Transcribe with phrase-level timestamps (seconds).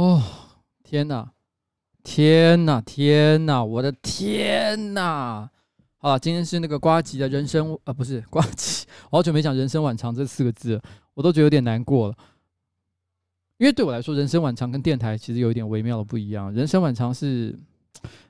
[0.00, 0.22] 哦，
[0.82, 1.30] 天哪，
[2.02, 5.50] 天哪，天哪，我的天哪！
[5.98, 10.80] 好了，今天是那个瓜吉的人生，呃，不是瓜吉，我 好久没讲“人生晚长”这四个字，
[11.12, 12.14] 我都觉得有点难过了。
[13.58, 16.50] 因为对我来说，人生晚长跟电台其实有一点微妙的不一样。
[16.50, 17.54] 人生晚长是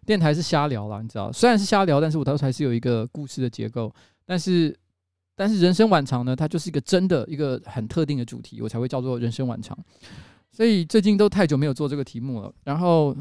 [0.05, 3.95] 电台是瞎聊了，你知道，虽然是瞎聊，但是我都还是有一个故事的结构。
[4.27, 4.77] 但是，
[5.37, 9.79] 但是人生晚长呢，它就是一个真的一个很特定的主题，我才会叫做人生晚长。
[10.53, 12.53] 所以最近都太久没有做这个题目了。
[12.65, 13.17] 然后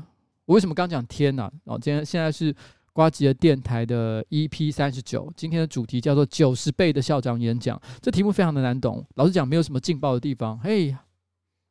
[0.46, 1.52] 我为什么刚讲天呢？
[1.66, 2.56] 哦，今天现在是
[2.92, 7.80] 瓜吉的电台的 EP 三十九，今天的主题叫做九十倍的校长演讲。
[8.02, 10.60] 这题目非常的难懂，老实讲没有什么劲爆的地方。
[10.60, 10.96] 嘿。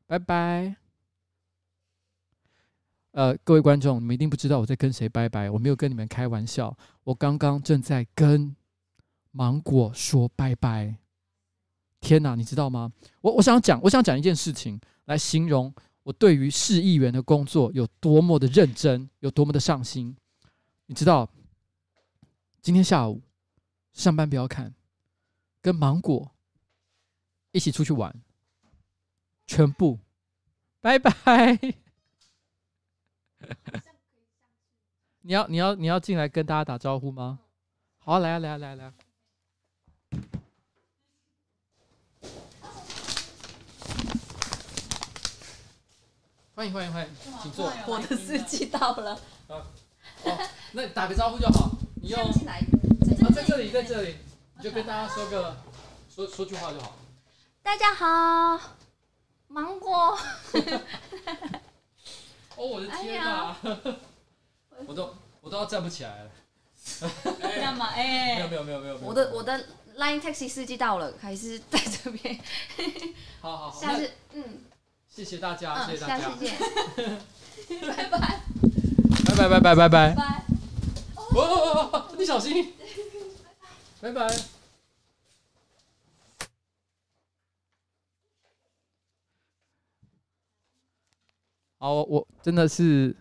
[0.07, 0.75] 拜拜。
[3.13, 5.51] 呃，各位观众，你们一定不知道我在跟谁拜拜。
[5.51, 8.57] 我没有跟你们开玩笑，我刚刚正在跟
[9.33, 10.97] 芒果说拜拜。
[12.01, 12.91] 天哪，你知道吗？
[13.21, 20.15] 我我想讲，我想讲一件事情来形容我对于市议员的工作有多么的认真，有多么的上心。
[20.85, 21.31] 你知道，
[22.61, 23.23] 今天下午
[23.93, 24.75] 上班不要看，
[25.63, 26.31] 跟芒果
[27.53, 28.15] 一起出去玩。
[29.47, 29.99] 全部，
[30.83, 31.59] 拜拜。
[35.23, 37.41] 你要你要你要进来跟大家打招呼吗？
[37.97, 38.95] 好，来啊来啊来啊来啊！
[46.59, 47.11] 欢迎欢迎欢迎，
[47.41, 47.73] 请坐。
[47.87, 49.17] 我的司机到了。
[49.47, 49.65] 好，
[50.73, 51.71] 那你打个招呼就好。
[52.03, 52.61] 你用进来，
[53.33, 54.17] 在这里在这里，
[54.57, 55.57] 你就跟大家说个
[56.13, 56.97] 说说句话就好。
[57.63, 58.75] 大家好。
[59.47, 60.19] 芒果，
[62.57, 63.57] 哦，我的天哪！
[64.85, 66.31] 我都我都要站不起来了。
[67.63, 67.87] 干嘛？
[67.95, 68.99] 哎，没有没有没有没有。
[68.99, 69.57] 我的我的
[69.97, 72.37] Line Taxi 司机到了，还是在这边。
[73.41, 73.81] 好好好。
[73.81, 74.65] 下次嗯。
[75.19, 76.19] 谢谢大家，谢谢大家。
[76.21, 76.57] 下次见。
[77.83, 78.41] 拜拜。
[79.37, 80.15] 拜拜拜拜拜拜。
[80.15, 80.45] 拜。
[81.35, 82.73] 哦，你小心。
[84.01, 84.29] 拜拜。
[91.81, 93.17] 好，我，我真的是，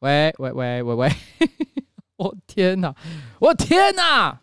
[0.00, 1.12] 喂喂喂喂喂，
[2.18, 2.92] 我天哪，
[3.38, 4.40] 我天哪，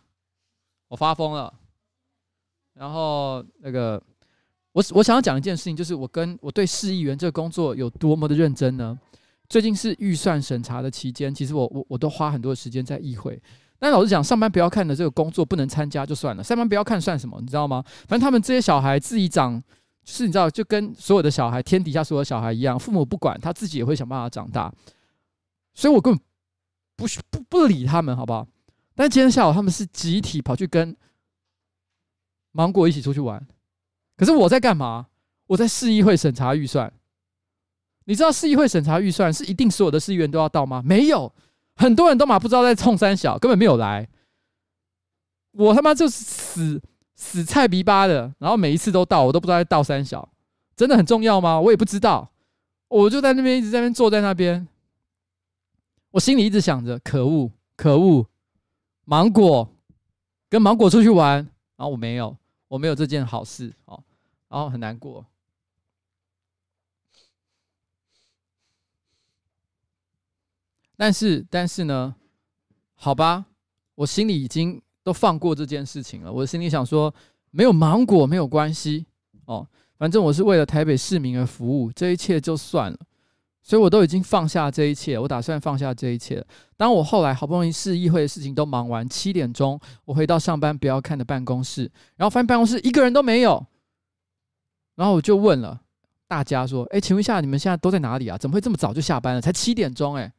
[0.88, 1.54] 我发疯了。
[2.74, 4.02] 然后那个，
[4.72, 8.98] 我我想要讲一件事情，就是我跟我对市议员这个工作有多么的认真呢？
[9.48, 13.42] 最近是预算审查的期间，其实我我我都花很多时间在议会。
[13.80, 17.40] 但老实讲，上班不要看的这个工作不能参加就算了，上班不要看算什么？
[17.42, 17.84] 你知道吗？
[18.08, 19.80] 反正他们这些小孩自己长就。
[20.06, 24.74] 是，你知道，就跟所有的小孩，天底下所有小孩一样，父母不管，他自己也会想办法长大。
[25.76, 26.24] 所以我根本
[26.96, 28.48] 不不不理他们，好不好？
[28.96, 30.98] 但今天下午他们是集体跑去跟
[32.54, 33.46] 芒果一起出去玩。
[34.20, 35.08] 可是我在干嘛？
[35.48, 36.92] 我在市议会审查预算。
[38.04, 40.82] 你知道市议会审查预算是一定所有的市议员都要到吗？
[40.86, 41.34] 没有，
[41.78, 44.10] 很多人都嘛不知道在冲三小，根本没有来。
[45.54, 46.82] 我他妈就是死。
[47.22, 50.30] 死菜逼巴的，然后每一次都到，我都不知道在到三小，
[50.74, 51.60] 真的很重要吗？
[51.60, 52.32] 我也不知道，
[52.88, 54.66] 我就在那边一直在那边坐在那边，
[56.12, 58.26] 我心里一直想着，可恶，可恶，
[59.04, 59.70] 芒果，
[60.50, 61.40] 跟芒果出去玩，
[61.76, 62.38] 然后我没有，
[62.70, 64.02] 我没有这件好事哦，
[64.50, 65.26] 然后很难过，
[70.98, 72.16] 但是，但是呢，
[72.96, 73.46] 好吧，
[73.96, 74.82] 我心里已经。
[75.02, 77.12] 都放过这件事情了，我心里想说，
[77.50, 79.08] 没有芒果没有关系
[79.46, 79.66] 哦，
[79.98, 83.00] 反正我是为了台北市民而服务，这一切就算了，
[83.64, 86.46] 所以我都已经放下这一切，我打算放下这一切。
[86.78, 93.66] 当我后来好不容易市议会的事情都忙完，七点钟我回到上班不要看的办公室，然后发现办公室一个人都没有，
[95.00, 95.80] 然后我就问了
[96.28, 98.38] 大家说：“哎，请问一下，你们现在都在哪里啊？
[98.38, 99.40] 怎么会这么早就下班了？
[99.40, 100.30] 才七点钟哎！”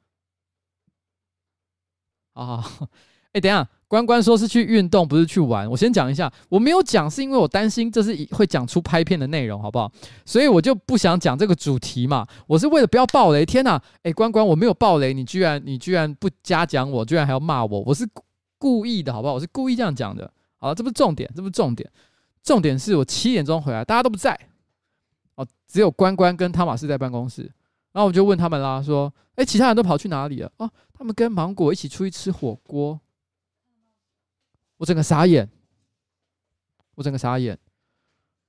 [2.37, 2.87] 好好，
[3.33, 3.67] 哎，等一下。
[3.89, 5.69] 关关说是去运动，不是去玩。
[5.69, 9.91] 我先讲一下，我没有讲是因为我担心这是会讲出拍片的内容，好不好？
[10.27, 12.25] 所以我就不想讲这个主题嘛。
[12.47, 13.47] 我是为了不要爆雷。
[13.47, 18.07] 天哪，哎，关关，我没有爆雷，你居然你居然不嘉奖我，居然还要骂我，我是
[18.59, 19.33] 故意的，好不好？
[19.33, 20.31] 我是故意这样讲的。
[20.59, 21.91] 好了，这不是重点，这不是重点，
[22.45, 24.39] 重点是我七点钟回来，大家都不在，
[25.41, 27.51] 哦，只有关关跟汤马斯在办公室。
[27.93, 30.53] 然后我就问他们啦，说，哎，其他人都跑去哪里了？
[30.59, 33.01] 哦，他们跟芒果一起出去吃火锅。
[34.77, 35.49] 我整个傻眼，
[36.95, 37.59] 我整个傻眼，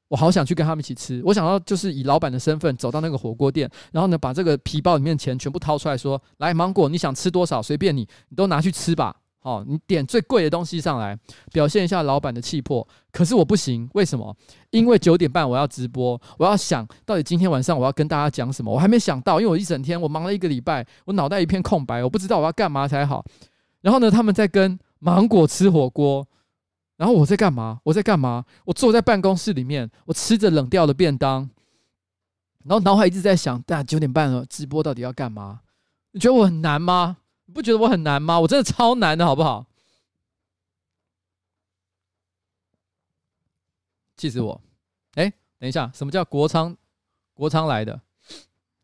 [0.10, 1.22] 我好想去跟他们一起吃。
[1.24, 11.18] 我想要就是以老板的身份走到那个火锅店，然后呢，把这个皮包里面钱全部掏出来说：“来，芒果，你想吃多少随便你，你都拿去吃吧。”好，你点最贵的东西上来，
[11.52, 12.88] 表现一下老板的气魄。
[13.12, 14.36] 可是我不行，为什么？
[14.70, 23.26] 因为九点半我要直播，我要想到底今天晚上我要跟大家讲什么，我还没想到，因为我一整天我忙了一个礼拜，我脑袋一片空白，我不知道我要干嘛才好。
[23.82, 26.24] 然后呢，他们在跟芒果吃火锅，
[26.98, 27.80] 然后我在干嘛？
[27.86, 28.46] 我在干嘛？
[28.66, 31.50] 我坐在办公室里面，我吃着冷掉的便当，
[32.66, 35.62] 然后脑海一直在想，但九点半了，直播到底要干嘛？
[36.12, 37.18] 你觉得我很难吗？
[37.51, 38.39] 你不觉得我很难吗？
[38.39, 39.65] 我真的超难的，好不好？
[44.15, 44.62] 气死我！
[45.15, 46.77] 哎，等一下，什么叫国昌？
[47.33, 48.00] 国昌来的，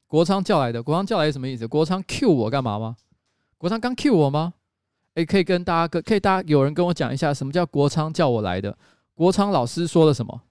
[0.05, 1.65] 国昌叫来的，国昌叫来是什么意思？
[1.65, 2.97] 国昌 Q 我干嘛吗？
[3.57, 4.55] 国昌刚 Q 我吗？
[5.13, 8.77] 哎，可以跟大家，可以大家有人跟我讲一下，什么叫国昌叫我来的？
[9.13, 10.41] 国昌老师说了什么？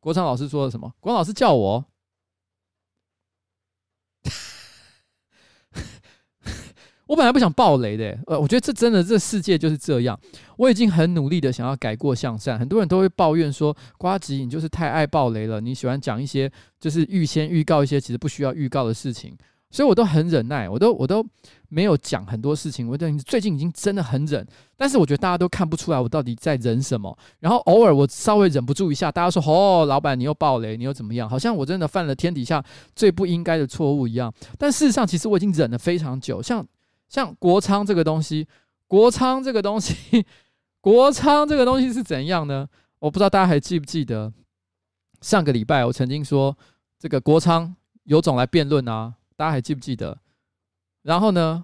[0.00, 0.92] 国昌老师说了什么？
[0.98, 1.84] 国老师叫我。
[7.12, 10.18] 我本来不想爆雷的，呃，我觉得这真的这世界就是这样。
[10.56, 16.50] 我已经很努力的想要改过向善，很多人都会抱怨说，瓜吉你就是太爱爆雷了，你喜欢讲一些
[16.80, 19.36] 就是预先预告一些其实不需要预告的事情，
[19.70, 21.22] 所以我都很忍耐，我都我都
[21.68, 22.88] 没有讲很多事情。
[22.88, 24.46] 我等最近已经真的很忍，
[24.78, 27.14] 但是我觉得大家都看不出来我到底在忍什么。
[27.40, 31.28] 然后偶尔我稍微忍不住一下，大家说哦，老板你又爆雷，你又怎么样？
[31.28, 32.64] 好像我真的犯了天底下
[32.96, 34.32] 最不应该的错误一样。
[34.56, 36.66] 但事实上，其实我已经忍了非常久，像。
[37.12, 38.48] 像国昌这个东西，
[38.86, 40.24] 国昌这个东西，
[40.80, 42.66] 国昌这个东西是怎样呢？
[43.00, 44.32] 我不知道大家还记不记得，
[45.20, 46.56] 上个礼拜我曾经说
[46.98, 50.18] 这个国昌有种来辩论啊，大家还记不记得？
[51.02, 51.62] 然后呢，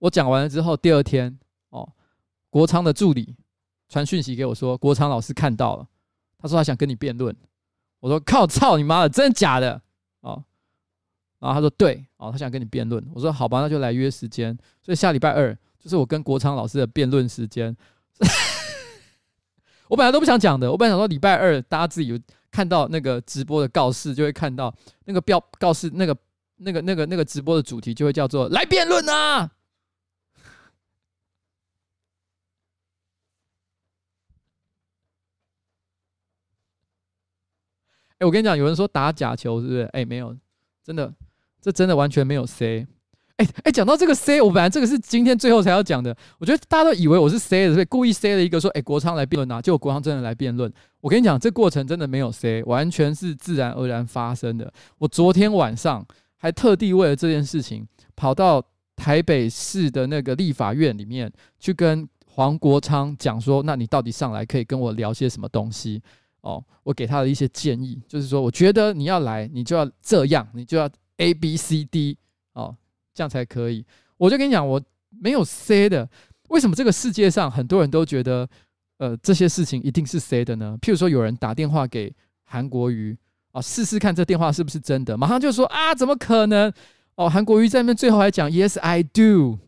[0.00, 1.38] 我讲完了之后，第二天
[1.70, 1.90] 哦，
[2.50, 3.34] 国昌的助理
[3.88, 5.88] 传讯息给我说，国昌老师看到了，
[6.36, 7.34] 他说他想跟你辩论。
[8.00, 9.80] 我说靠，操你妈的，真的假的？
[11.40, 13.04] 然后他说对，哦，他想跟你辩论。
[13.12, 14.56] 我说好吧，那就来约时间。
[14.82, 17.76] 所以下礼拜二就是我跟国昌老师的辩论时间。
[19.88, 22.20] 我本来都不想讲的，我本来想说礼拜二大家自己有
[22.50, 24.72] 看到那个直播的告示，就会看到
[25.06, 26.16] 那个标告示，那个
[26.58, 29.50] 那个那个那个直播的主题就会叫做来辩论啊。
[38.18, 39.82] 哎，我跟你讲，有人说打假球是不是？
[39.92, 40.36] 哎，没有，
[40.84, 41.12] 真的。
[41.60, 42.86] 这真的完全没有 C，
[43.36, 46.14] 哎哎，讲到这个 C，我本来这个是今天最后才要讲的。
[46.38, 50.72] 我觉得大家都以为我是 C 的，所以故意 C 了一个说，哎，国昌来辩论啊，结果国昌真的来辩论。
[51.00, 54.70] 我跟你讲，这过程真的没有 C，完全是自然而然发生的。
[54.98, 58.62] 我昨天晚上还特地为了这件事情，跑到
[58.94, 66.02] 台北市的那个立法院里面去跟黄国昌讲说，那你到底上来可以跟我聊些什么东西？
[66.42, 70.88] 哦，我给他的一些建议，就是说，我觉得你要来，你就要这样，你就要。
[71.20, 72.16] A B C D
[72.54, 72.74] 哦，
[73.14, 73.84] 这样才可以。
[74.16, 74.82] 我就跟你讲，我
[75.20, 76.08] 没有 C 的。
[76.48, 78.48] 为什么这个世界上很多人都觉得，
[78.96, 80.76] 呃，这些事情一定是 C 的呢？
[80.80, 82.12] 譬如说，有人打电话给
[82.44, 83.16] 韩国瑜
[83.52, 86.72] 啊，试试看这电话是不是真的，马上就说啊，怎么可能？
[87.16, 89.58] 哦，韩国瑜在那边最后还讲 Yes I do，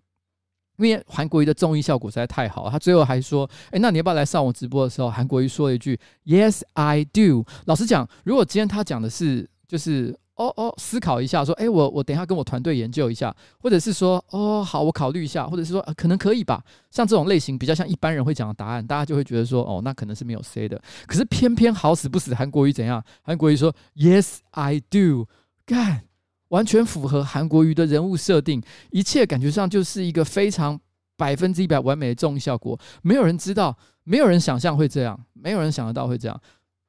[0.79, 2.71] 因为韩国瑜的综艺效果实在太好了。
[2.71, 5.11] 他最后还说，哎，那你要不要来上我直播的时候？
[5.11, 7.45] 韩国瑜说了一句 Yes I do。
[7.67, 10.19] 老实讲，如果今天他讲的是就是。
[10.43, 16.61] 哦哦，思考一下，说，哎，我我等一下跟我团队研究一下，或者是说，哦，好，我考虑一下，或者是说，呃，可能可以吧。
[16.91, 20.83] 像这种类型比较像一般人会讲的答案，大家就会觉得说，哦，那可能是没有 C 的。
[21.07, 23.01] 可是偏偏好死不死，韩国瑜怎样？
[23.23, 25.29] 韩国瑜说，Yes I do，
[25.65, 26.03] 干，
[26.49, 30.81] 完全符合韩国瑜的人物设定，一切感觉上就是一个非常
[31.17, 32.77] 百分之一百完美的综艺效果。
[33.03, 36.41] 没有人知道，没有人想象会这样，没有人想得到会这样。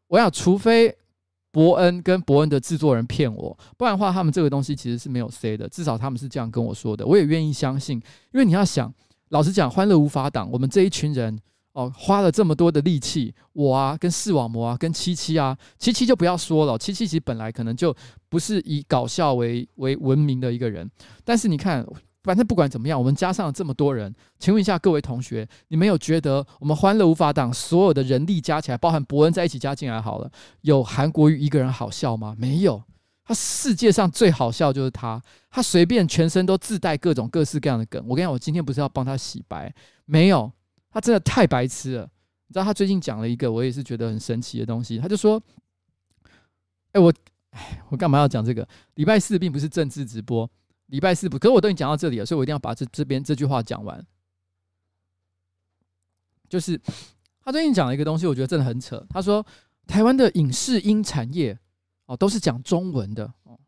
[0.07, 0.97] 我想，除非。
[1.53, 8.01] 伯恩跟伯恩的制作人骗我，不然的话，他们这个东西其实是没有 C 的，至少他们是这样跟我说的，我也愿意相信。
[8.33, 8.91] 因为你要想，
[9.29, 11.39] 老实讲，欢乐无法挡，我们这一群人
[11.73, 17.95] 哦，花了这么多的力气，我啊，跟视网膜啊，跟七七啊，七七就不要说了，七七其实本来可能就
[18.29, 20.89] 不是以搞笑为为闻名的一个人，
[21.23, 21.85] 但是你看。
[22.23, 32.33] 反正不管怎么样，我们加上了这么多人，请问一下各位同学，你们有觉得我们欢乐无法挡所有的人力加起来，包含伯恩在一起加进来好了，有韩国瑜一个人好笑吗？
[32.37, 32.81] 没有，
[33.25, 38.01] 他世界上最好笑就是他，他随便全身都自带各种各式各样的梗。
[38.07, 39.73] 我跟你讲，我今天不是要帮他洗白，
[40.05, 40.49] 没有，
[40.89, 42.03] 他真的太白痴了。
[42.47, 45.41] 你知道他最近讲了一个我也是觉得很神奇的东西，他就说
[46.93, 47.13] ：“哎，我，
[47.49, 48.65] 哎，我干嘛要讲这个？
[48.95, 50.49] 礼拜四并不是政治直播。”
[50.93, 54.05] 礼拜四不，可是我都已经讲到这里了，所以我一定要把这这边这句话讲完。
[56.47, 56.79] 就是
[57.43, 59.03] 他最近讲了一个东西，我觉得真的很扯。
[59.09, 59.43] 他说，
[59.87, 61.57] 台湾的影视音产业
[62.05, 63.59] 哦，都是讲中文的哦，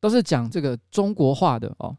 [0.00, 1.96] 都是讲这个中国话的哦，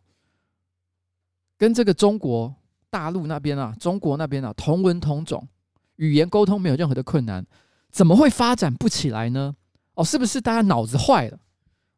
[1.58, 2.54] 跟这个中国
[2.92, 5.48] 大陆那边啊，中国那边啊，同文同种，
[5.96, 7.44] 语言沟通没有任何的困难，
[7.90, 9.56] 怎么会发展不起来呢？
[9.96, 11.40] 哦，是不是大家脑子坏了？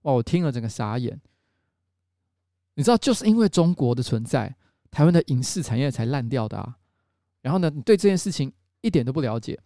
[0.04, 1.20] 哇，我听了整个傻眼。
[2.80, 4.56] 你知道，就是因为中国的存在，
[4.90, 6.78] 台湾的影视产业才烂掉的啊。
[7.42, 9.60] 然后呢，你对这件事情一点都不了解，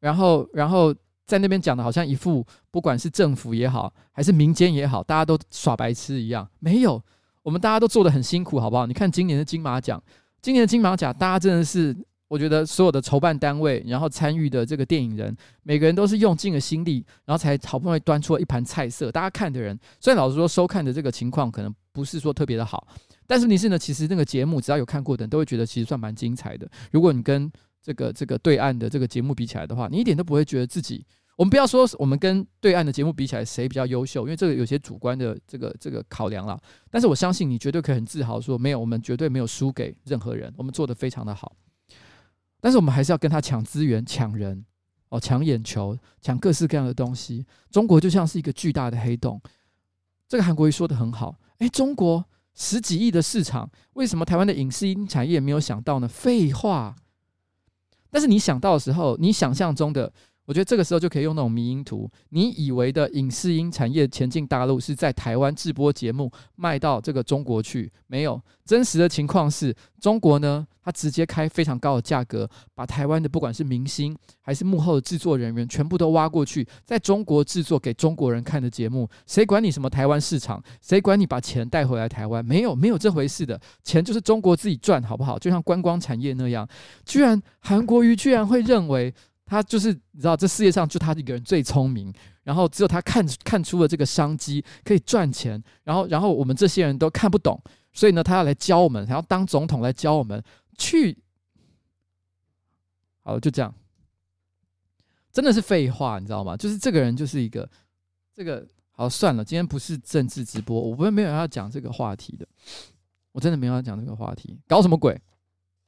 [0.00, 0.92] 然后，然后
[1.24, 6.48] 在那边讲的好像一副不管是政府也好，还是民间也好，大家都耍白痴一样。
[6.58, 7.00] 没有，
[7.44, 8.86] 我们大家都做的很辛苦，好不好？
[8.86, 10.02] 你看今年的金马奖，
[10.40, 11.96] 今年的金马奖，大家真的是，
[12.32, 19.12] 我觉得所有的筹办单位，然后参与的这个电影人，每个人都是用尽了心力，然后才好不容易端出了一盘菜色。
[19.12, 22.88] 大家看的人，虽然老实说，收看的这个情况可能不是说特别的好。
[23.26, 23.78] 但是你是呢？
[23.78, 26.66] 其实那个节目，只要有看过的人都会觉得其实算蛮精彩的。
[26.90, 31.04] 如果你跟这个这个对岸的这个节目比起来的话，你一点都不会觉得自己。
[31.36, 36.58] 我们不要说我们跟对岸的节目比起来谁比较优秀，因为这个有些主观的这个这个考量了。
[36.90, 41.54] 但是我相信你绝对可以很自豪说，没有，我们绝对没有输给任何人，我们做得非常的好。
[42.62, 44.64] 但是我们还是要跟他抢资源、抢人
[45.10, 47.44] 哦，抢眼球、抢各式各样的东西。
[47.70, 49.38] 中国就像是一个巨大的黑洞。
[50.28, 52.24] 这个韩国瑜说的很好，哎，中国。
[52.54, 56.06] 十几亿的市场，为什么台湾的影视音产业没有想到呢？
[56.06, 56.94] 废话，
[58.10, 60.12] 但是你想到的时候，你想象中的。
[60.44, 62.10] 我觉得这个时候就可以用那种迷因图。
[62.30, 67.90] 你以为的影视音产业前进大陆是在台湾制播节目卖到这个中国去？
[68.08, 79.08] 没有，真实的情况是中国呢，它直接开非常高的价格，把台湾的不管是明星还是幕后的制作人员全部都挖过去，在中国制作给中国人看的节目。
[79.26, 80.62] 谁管你什么台湾市场？
[80.80, 82.44] 谁管你把钱带回来台湾？
[82.44, 85.38] 没有，没有这回事的，钱就是中国自己赚，好不好？
[85.38, 86.68] 就像观光产业那样，
[87.06, 89.14] 居然韩国瑜居然会认为。
[89.52, 92.10] 他就是你知道，这世界上就他一个人最聪明，
[92.42, 100.42] 然后只有他看看出了这个商机可以赚钱，然后然后我们这些人都看不懂，所以呢，他要来教我们，他要当总统来教我们
[100.78, 101.18] 去。
[103.20, 103.74] 好，就这样，
[105.30, 106.56] 真的是废话，你知道吗？
[106.56, 107.68] 就是这个人就是一个
[108.34, 112.48] 这个好算了，今天不是政治直播，我不会没有要讲这个话题的，
[113.32, 115.20] 我真的没有要讲这个话题，搞什么鬼？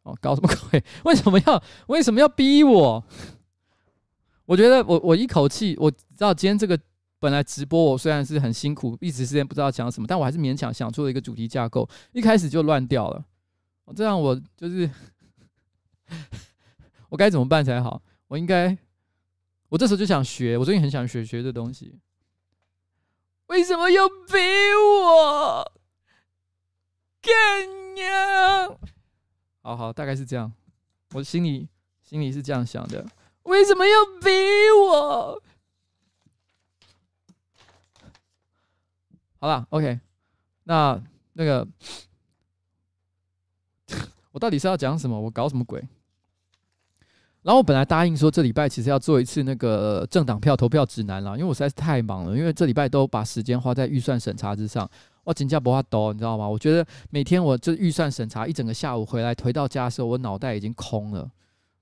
[0.02, 0.84] 哦，搞什么鬼？
[1.06, 3.02] 为什么要为什么要逼我？
[4.46, 6.78] 我觉得我我一口气，我知道今天这个
[7.18, 13.24] 本来直播我虽然是很辛苦，一时之间不知道讲什么，但我还是勉强想出了一个主题架构，一开始就乱掉了。
[13.94, 14.90] 这样我就是
[17.08, 18.02] 我该怎么办才好？
[18.28, 18.76] 我应该
[19.68, 21.98] 我这时候就想学，我最近很想学学这东西。
[23.46, 24.14] 为什么要逼
[25.02, 25.72] 我？
[27.20, 28.78] 干娘！
[29.62, 30.52] 好好，大概是这样，
[31.12, 31.68] 我心里
[32.02, 33.06] 心里是这样想的。
[33.44, 34.30] 为什么要逼
[34.82, 35.42] 我？
[39.38, 40.00] 好了，OK，
[40.64, 41.02] 那
[41.34, 41.66] 那个，
[44.32, 45.20] 我到底是要讲什么？
[45.20, 45.86] 我搞什么鬼？
[47.42, 54.90] 然后我本来答应说这礼拜其实要做一次那个政党票投票指南了，因为我实在是太忙了，因为这礼拜都把时间花在预算审查之上。
[55.24, 56.48] 我请假不怕抖，你知道吗？
[56.48, 61.30] 我觉得每天我这预算审查一整个下午回来，回到家的时候，我脑袋已经空了。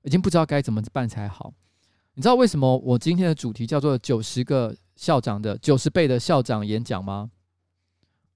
[0.02, 1.52] 已经不知道该怎么办才好。
[2.14, 7.30] 你知道为什么我今天的主题叫做九十个校长的九十倍的校长演讲吗？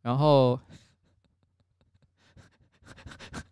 [0.01, 0.59] 然后，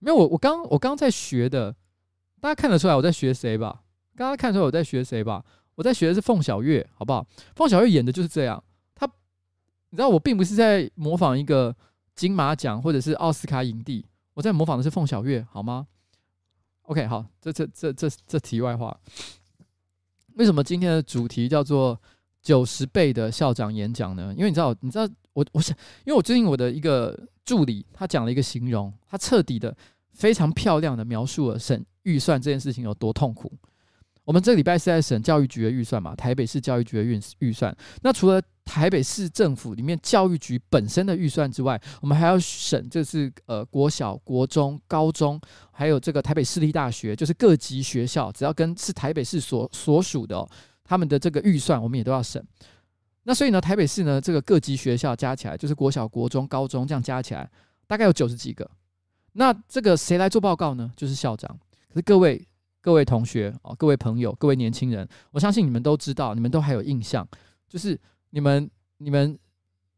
[0.00, 1.74] 没有我我刚我刚在学的，
[2.40, 3.82] 大家看得出来我在学谁吧？
[4.14, 5.44] 刚刚看出来我在学谁吧？
[5.76, 7.26] 我在学的是凤小岳，好不好？
[7.54, 8.62] 凤小岳演的就是这样。
[8.94, 9.06] 他，
[9.88, 11.74] 你知道我并不是在模仿一个
[12.14, 14.04] 金马奖或者是奥斯卡影帝。
[14.34, 15.86] 我在模仿的是凤小月，好吗
[16.82, 18.98] ？OK，好，这这这这这题外话。
[20.34, 22.00] 为什么今天的主题叫做
[22.40, 24.32] 九十倍的校长演讲呢？
[24.36, 29.76] 因为你知道，你知道我我想，因为我最近我的一个助理他讲了一个形容，他彻底的、
[30.12, 33.52] 非常漂亮的描述了省预算这件事情有多痛苦。
[34.24, 36.14] 我们这个礼拜是在审教育局的预算嘛？
[36.14, 37.76] 台北市教育局的预预算。
[38.02, 45.40] 那除了台北市政府里面教育局本身的预算之外，我们还要审，就是呃国小、国中、高中，
[45.72, 50.48] 还有这个台北市立大学，就是各级学校，只要跟是台北市所所属的、
[50.84, 52.40] 他们的这个预算，我们也都要审。
[53.24, 57.50] 那所以呢，台北市呢这个各级学校加起来，就是国小、国中、高中这样加起来，
[57.88, 58.70] 大概有九十几个。
[59.32, 60.88] 那这个谁来做报告呢？
[60.96, 61.58] 就是校长。
[61.88, 62.46] 可是各位。
[62.82, 67.26] 各位同学哦，各位朋友，各位年轻人，我相信你们都知道，你们都还有印象，
[67.68, 67.98] 就是
[68.30, 68.68] 你们
[68.98, 69.38] 你们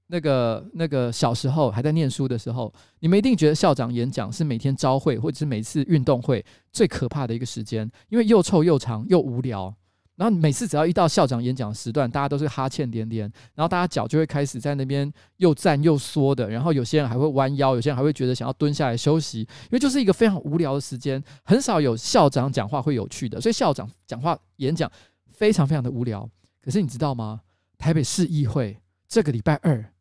[0.09, 9.75] 那个那个小时候还在念书的时候，你们一定觉得校长演讲是每天朝会或者是每次运动会最可怕的一个时间，因为又臭又长又无聊。
[10.17, 13.23] 然后每次只要一到校长演讲时段，大家都是哈欠连连，
[13.55, 24.91] 然后大家脚就会开始在那边又站又缩的，然后有些人还会弯腰，有些人还会觉得想要蹲下来休息，因为就是一个非常无聊的时间，很少有校长讲话会有趣的，所以校长讲话演讲
[25.33, 26.31] 非常非常的无聊。
[26.63, 27.41] 可是你知道吗？
[27.77, 29.93] 台北市议会这个礼拜二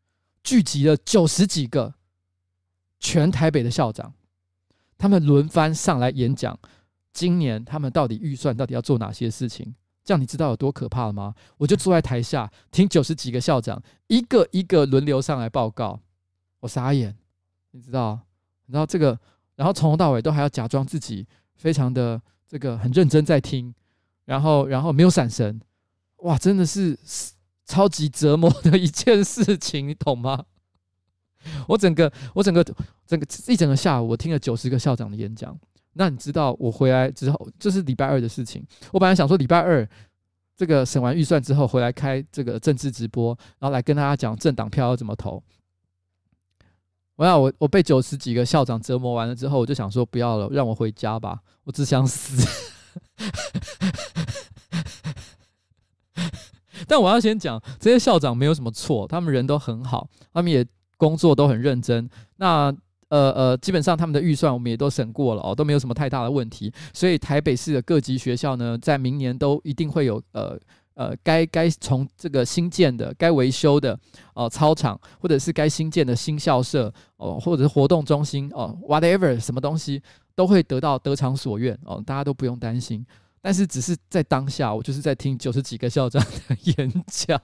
[0.44, 1.96] 聚集了九十几个
[3.00, 4.14] 全台北的校长，
[4.98, 6.58] 他们轮番上来演讲，
[7.12, 9.74] 今年他们到底预算到底要做哪些事情？
[10.04, 11.34] 这样你知道有多可怕了吗？
[11.58, 16.00] 我就坐在台下听九十几个校长一个一个轮流上来报告，
[16.60, 17.16] 我傻眼，
[17.72, 18.20] 你知道？
[18.68, 19.18] 然后这个，
[19.56, 23.74] 然后从头到尾都还要假装自己非常的这个很认真在听，
[24.26, 25.62] 然后然后没有闪神，
[26.18, 26.98] 哇，真的是
[27.66, 30.46] 超级折磨的一件事情，你懂吗？
[31.68, 32.64] 我整个我整个
[33.06, 35.58] 整个一整个下午，我听了九十个校长的演讲。
[35.94, 38.66] 那你知道我回来之后，这是礼拜二的事情。
[38.92, 39.88] 我本来想说礼拜二
[40.56, 45.42] 这个审完预算之后回来开这个政治直播，然后来跟大家讲政党票要怎么投。
[47.16, 52.46] 我要我我被九十几个校长折磨完了之后，我就想说不要了，让我回家吧，我只想死。
[56.88, 60.66] 但我要先讲，这些校长没有什么错，他们人都很好，他们也
[60.98, 62.10] 工作都很认真。
[62.38, 62.76] 那。
[63.14, 66.74] 呃呃，基本上他们的预算我们也都审过了哦，都没有什么太大的问题。
[66.94, 70.60] 所以台北市的各级学校呢，在明年都一定会有呃
[70.96, 73.96] 呃该该从这个新建的、该维修的
[74.34, 80.02] 哦、操场，或者是该新建的新校舍哦、或者是活动中心哦、，whatever 什么东西
[80.34, 83.06] 都会得到得偿所愿哦、大家都不用担心。
[83.44, 87.40] 但是只是在当下，我就是在听九十几个校长的 演讲。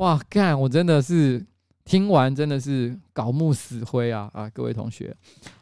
[0.00, 0.58] 哇，干！
[0.58, 1.44] 我真的是
[1.84, 4.48] 听完真的是搞木死灰啊啊！
[4.48, 5.14] 各位同学，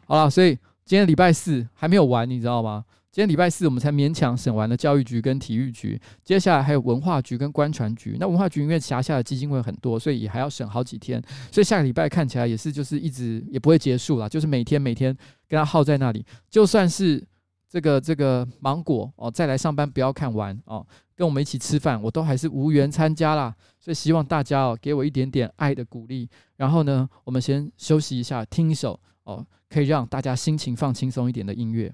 [0.05, 2.85] 好了，所以今天礼拜四还没有完，你知道吗？
[3.11, 8.15] 今天礼拜四我们才勉强审完了教育局跟体育局，接下来还有文化局跟观传局。
[8.17, 11.21] 那文化局因为辖下的基金会很多，所以也还要审好几天，
[11.51, 15.13] 所以下个礼拜看起来也是就是一直也不会结束了，就是每天每天
[15.49, 17.21] 跟他耗在那里，就算是
[17.69, 20.87] 这个这个芒果哦，再来上班不要看完哦。
[21.15, 23.53] 跟我们一起吃饭，我都还是无缘参加啦，
[23.93, 26.29] 希望大家哦，给我一点点爱的鼓励。
[26.55, 31.93] 然后呢，我们先休息一下，听一首哦，可以让大家心情放轻松一点的音乐。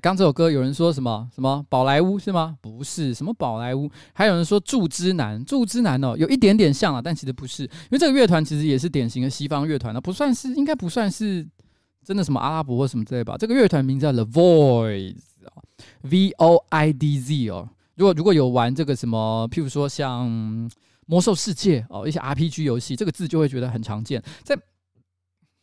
[0.00, 2.56] 刚这首歌有人说什么什么宝莱坞是吗？
[2.60, 11.46] 不是什么宝莱坞，还有人说祝之南，祝之南哦，有一点点像啊，但其实不是，因为这个乐团其实也是典型的西方乐团，不算是，应该不算是
[12.04, 13.36] 真的什么阿拉伯或什么之类吧。
[13.38, 17.68] 这个乐团名字叫 The Voidz，V O I D Z 哦。
[17.96, 20.28] 如果如果有玩这个什么，譬如说像
[21.06, 24.56] 魔兽世界哦，一些 RPG 游戏，这个字就会觉得很常见，在。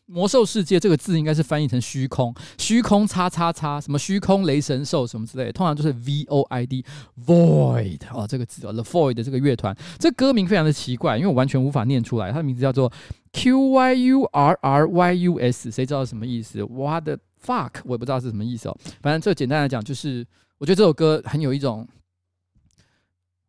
[0.08, 6.86] 魔兽世界这个字应该是翻译成虚空，虚空叉叉叉，什么虚空雷神兽什么之类，通常就是 V O I D
[7.26, 12.91] Void 哦，这个字哦，The Void 这个乐团，这歌名非常的奇怪，因为我完全无法念出来，它的名字叫做
[13.34, 18.78] Q Y U R R Y U S，谁知道什么意思？What the fuck，我也不知道是什么意思哦。
[19.02, 20.26] 反正这简单来讲，就是
[20.60, 21.88] 我觉得这首歌很有一种。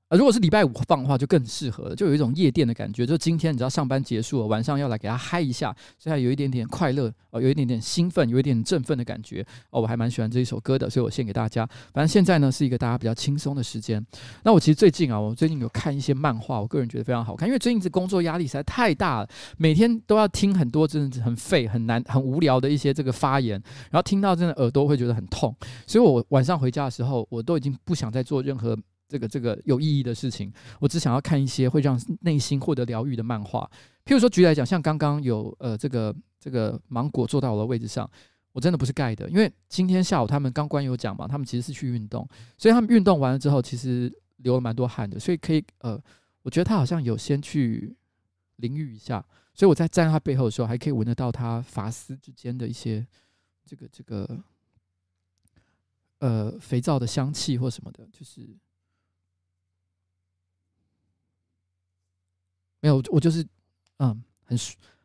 [0.08, 3.04] 啊，如果是礼拜五放的话，就更适合了，就有一种夜店的感觉。
[3.04, 9.80] 就今天你知道上班结束了，晚上要来给他嗨一下，所以还有一点点快乐哦，有一点点兴奋，有一点振奋的感觉哦。
[9.80, 11.66] 我还蛮喜欢这一首歌的，所以我献给大家。
[11.92, 14.00] 反正现在呢是一个大家比较轻松的时间。
[14.44, 25.52] 那我其实最近啊，我最近有看一些漫画，我个人觉得非常好看，因为最近这工作压力实在太大了，每天都要听很多真的很废、很难、很无聊的一些这个发言，然后听到真的耳朵会觉得很痛，
[25.84, 28.78] 所以我晚上回家的时候，我都已经不想再做任何。
[29.08, 33.70] 这个这个有意义的事情，我只想要看一些会让内心获得疗愈的漫画。
[34.04, 38.08] 譬如说，举例来讲，像刚刚有呃这个这个芒果坐到我的位置上，
[38.52, 46.00] 我真的不是盖的，因为今天下午他们刚关有讲嘛，他们其实是去运动，所以他们运动完了之后，其实流了蛮多汗的，所以可以呃，
[46.42, 47.96] 我觉得他好像有先去
[48.56, 53.06] 淋浴一下，所以我在站在他背后的时候，还可以闻得到他发丝之间的一些
[53.64, 54.38] 这个这个
[56.20, 58.56] 呃肥皂的香气或什么的，就是。
[62.86, 63.44] 没有，我就是，
[63.98, 64.56] 嗯，很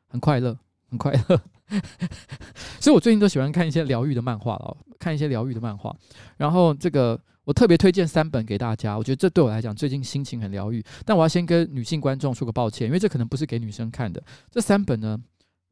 [0.07, 0.55] 很快乐，
[0.87, 1.41] 很快乐，
[2.79, 5.95] 所以我最近都喜欢看一些疗愈的漫画哦，看一些疗愈的漫画。
[6.37, 10.83] 然后这个我特别推荐三本给大家，我觉得这对我来讲最近心情很疗愈。
[11.03, 14.21] 但我要先跟女性观众说个抱歉，因为这可能不是给女生看的。
[14.51, 15.19] 这三本呢，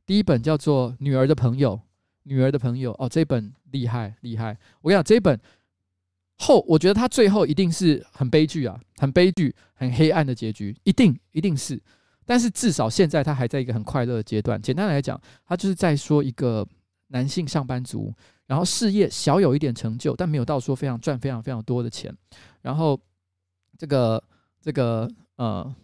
[0.03, 1.75] 第一本叫做《女儿的朋友》，
[2.23, 4.57] 女儿的朋友哦，这本厉害厉害。
[4.81, 5.39] 我跟你讲，这本
[6.37, 11.79] 后，我觉得它最后一定是很悲剧啊，很悲剧、很黑暗的结局，一定一定是。
[12.29, 14.61] 但是至少现在他还在一个很快乐的阶段。
[14.61, 16.63] 简单来讲，他就是在说一个
[17.07, 18.13] 男性上班族，
[18.45, 22.15] 然后事业小有一点成就，但没有到说非常赚非常非常多的钱。
[22.61, 23.01] 然后
[23.79, 24.23] 这个
[24.61, 25.75] 这个呃，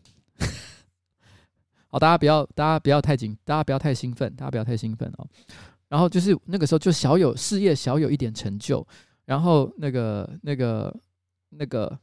[1.88, 5.28] 好，大家不要大家不要太紧，大家不要太兴奋，大家不要太兴奋哦。
[5.88, 8.86] 然后就是那个时候就小有事业小有一点成就，
[9.26, 10.96] 然后那个那个
[11.50, 12.00] 那个。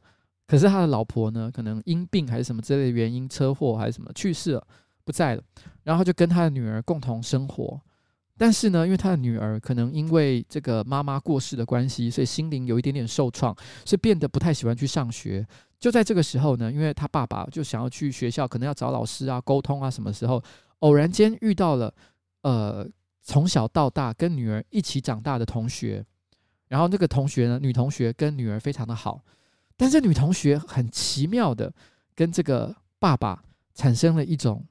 [0.53, 4.67] 可是他的老婆呢，可能因病还是什么之类的原因，车祸还是什么去世了，
[5.03, 5.41] 不在了。
[5.81, 7.81] 然后就跟他的女儿共同生活。
[8.37, 13.51] 但是呢，因为他的女儿可能因为这个妈妈过世的关系，所以心灵有一点点受创，
[13.83, 15.43] 所以变得不太喜欢去上学。
[15.79, 20.39] 就在这个时候呢，因为他爸爸就想要去学校，可能要找老师啊沟通啊，什么时候
[20.81, 21.91] 偶然间遇到了
[22.43, 22.87] 呃
[23.23, 26.05] 从小到大跟女儿一起长大的同学，
[26.67, 29.19] 然后那个同学呢，女同学跟女儿非常的好。
[29.75, 31.73] 但是女同学很奇妙的
[32.15, 34.63] 跟这个爸爸产生了一种，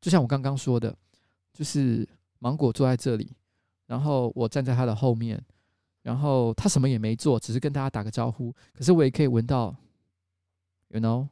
[0.00, 0.96] 就像我刚刚说的，
[1.52, 3.32] 就是芒果坐在这里，
[3.86, 5.42] 然后我站在他的后面，
[6.02, 8.54] 然后他什么也没做，只是跟大家打个招呼。
[8.72, 9.74] 可是我也可以闻到
[10.88, 11.26] ，you know，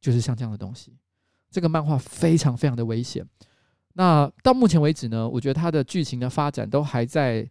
[0.00, 0.96] 就是像这样的东西。
[1.50, 3.24] 这个漫画非常非常的危险。
[3.92, 7.48] 那到目前为止呢，我觉得它的剧情的发展都还在。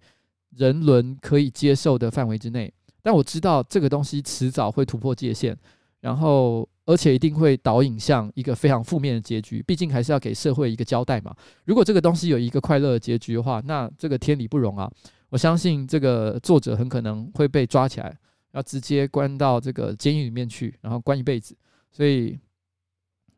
[0.56, 5.56] 人伦可以接受的范围之内，但我知道这个东西迟早会突破界限，
[6.00, 9.62] 然后而且一定会导引向一个非常负面的结局。
[9.62, 11.36] 毕竟还是要给社会一个交代嘛。
[11.66, 14.92] 如果这个东西有一个快乐的结局的话，那这个天理不容啊！
[15.30, 18.18] 我相信这个作者很可能会被抓起来，
[18.54, 21.56] 要直接关到这个监狱里面去，然后关一辈子。
[21.92, 22.40] 所以，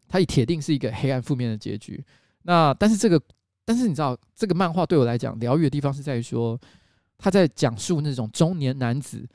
[0.07, 2.03] 他也铁定是一个黑暗负面的结局。
[2.43, 3.21] 那但是这个，
[3.65, 6.59] 但是你知道，这个漫画对我来讲疗愈的地方是在于说。
[7.21, 9.27] 他在讲述那种中年男子，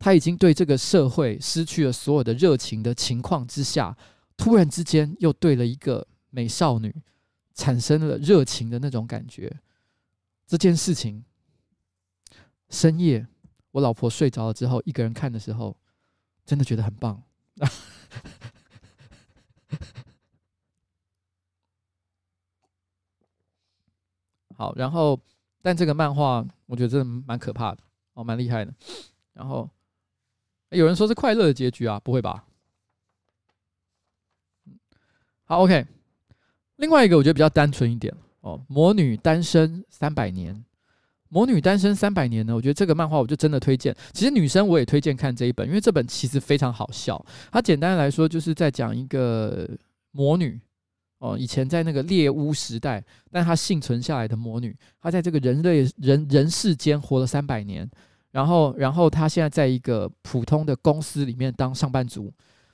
[0.00, 3.96] 他已经对这个社会失去了所有的热情的情况之下，
[4.36, 6.92] 突然之间又对了一个美少女
[7.54, 9.60] 产生了热情的那种感觉。
[10.44, 11.24] 这件事情，
[12.68, 13.24] 深夜
[13.70, 15.76] 我老婆睡着了之后，一个人看的时候，
[16.44, 17.22] 真的觉得很棒。
[24.56, 25.20] 好，然后。
[25.62, 27.78] 但这个漫画，我觉得真的蛮可怕的
[28.14, 28.72] 哦，蛮厉害的。
[29.32, 29.68] 然后
[30.70, 32.44] 有人说是快乐的结局啊，不会吧？
[35.44, 35.86] 好，OK。
[36.76, 40.54] 另外一个我觉得比较单纯一点哦，《魔女单身三百年》
[41.28, 43.94] 魔女单身三百年呢，我觉得这个漫画我就真的推荐。
[44.12, 47.24] 其实女生我也推荐看这一本，因为这本其实非常好笑。
[47.52, 49.68] 它简单来说就是在讲一个
[50.10, 50.60] 魔女
[51.20, 57.88] 哦，以前在那个猎巫时代，但她幸存下来的魔女，她在这个人类人人世间活了三百年，
[58.32, 62.30] 然后然后她现在在一个普通的公司里面当上班族，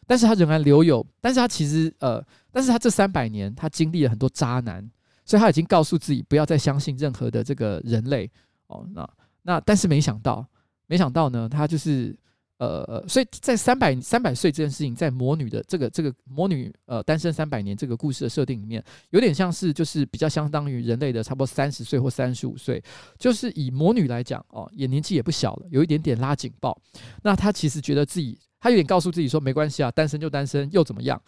[0.07, 4.91] 但是她仍然留有，但是她其实呃，但是她这三百年她经历了很多渣男。
[5.29, 8.31] 所以他已经告诉自己不要再相信任何的这个人类
[8.69, 9.11] 哦，那
[9.43, 10.47] 那但是没想到，
[10.87, 12.17] 没想到呢，他就是
[12.59, 22.83] 呃，所以在三百三百岁这件事情，在魔女的这个这个魔女呃单身三百年这个故事的设定里面，有点像是就是比较相当于人类的差不多三十岁或三十五岁，
[23.19, 26.81] 就是以魔女来讲哦，也年纪也不小了，有一点点拉警报。
[27.23, 31.21] 那她其实觉得自己，她有点告诉自己说没关系啊，单身就单身又怎么样？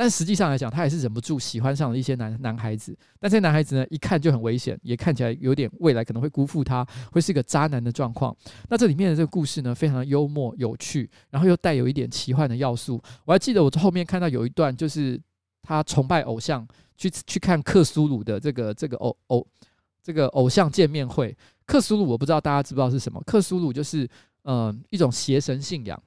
[0.00, 2.96] 但实际上来讲，他还是忍不住喜欢上了一些男男孩子。
[3.18, 8.32] 但这些男孩子呢，一看就很危险，也看起来有点未来可能会辜负他，会是个渣男的状况。
[8.68, 13.02] 那这里面的这个故事呢，非常的幽默有趣，然后又带有一点奇幻的要素。
[13.24, 15.20] 我还记得我后面看到有一段，就是
[15.62, 16.64] 他崇拜偶像，
[16.96, 19.44] 去去看克苏鲁的这个这个偶偶
[20.00, 21.36] 这个偶像见面会。
[21.66, 23.20] 克苏鲁我不知道大家知不知道是什么？
[23.26, 24.08] 克苏鲁就是
[24.44, 26.00] 嗯、一种邪神信仰，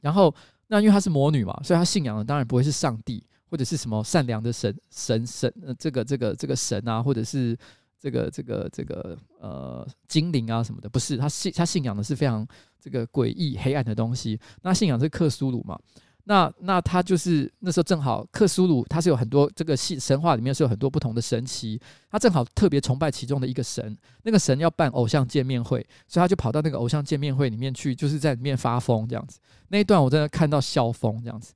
[0.00, 0.32] 然后。
[0.74, 7.56] 那因为她是魔女嘛，所以她信仰的当然不会是上帝或者是什么善良的神神神，这个这个这个神啊，或者是
[8.00, 12.44] 这个这个这个呃精灵啊什么的，不是，她信她信仰的是非常
[12.80, 14.40] 这个诡异黑暗的东西。
[14.62, 15.78] 那信仰是克苏鲁嘛。
[16.26, 21.78] 那那他就是那时候正好克苏鲁，他是有很多这个系神话里面是有很多不同的神奇，
[22.10, 29.38] 他正好特别崇拜其中的一个神，那个神要办偶像见面会，所以他就跑到那个偶像见面会里面去，就是在里面发疯这样子。
[29.68, 31.52] 那一段我真的看到笑疯这样子，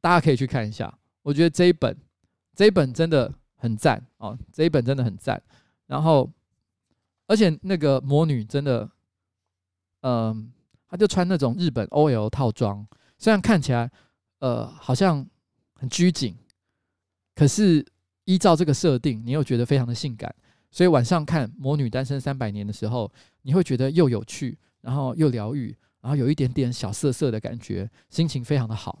[0.00, 0.96] 大家可以去看一下。
[1.22, 1.96] 我觉得这一本
[2.54, 5.42] 这一本真的很赞哦，这一本真的很赞。
[5.88, 6.30] 然后
[7.26, 8.88] 而且那个魔女真的，
[10.02, 10.52] 嗯，
[10.88, 12.86] 她就穿那种日本 OL 套装。
[13.18, 13.90] 虽然看起来，
[14.40, 15.26] 呃，好像
[15.74, 16.34] 很拘谨，
[17.34, 17.84] 可是
[18.24, 20.34] 依照这个设定，你又觉得非常的性感。
[20.70, 23.10] 所以晚上看《魔女单身三百年》的时候，
[23.42, 29.00] 你会觉得又有趣，然后又疗愈，然后有一点点小色色的感觉，心情非常的好。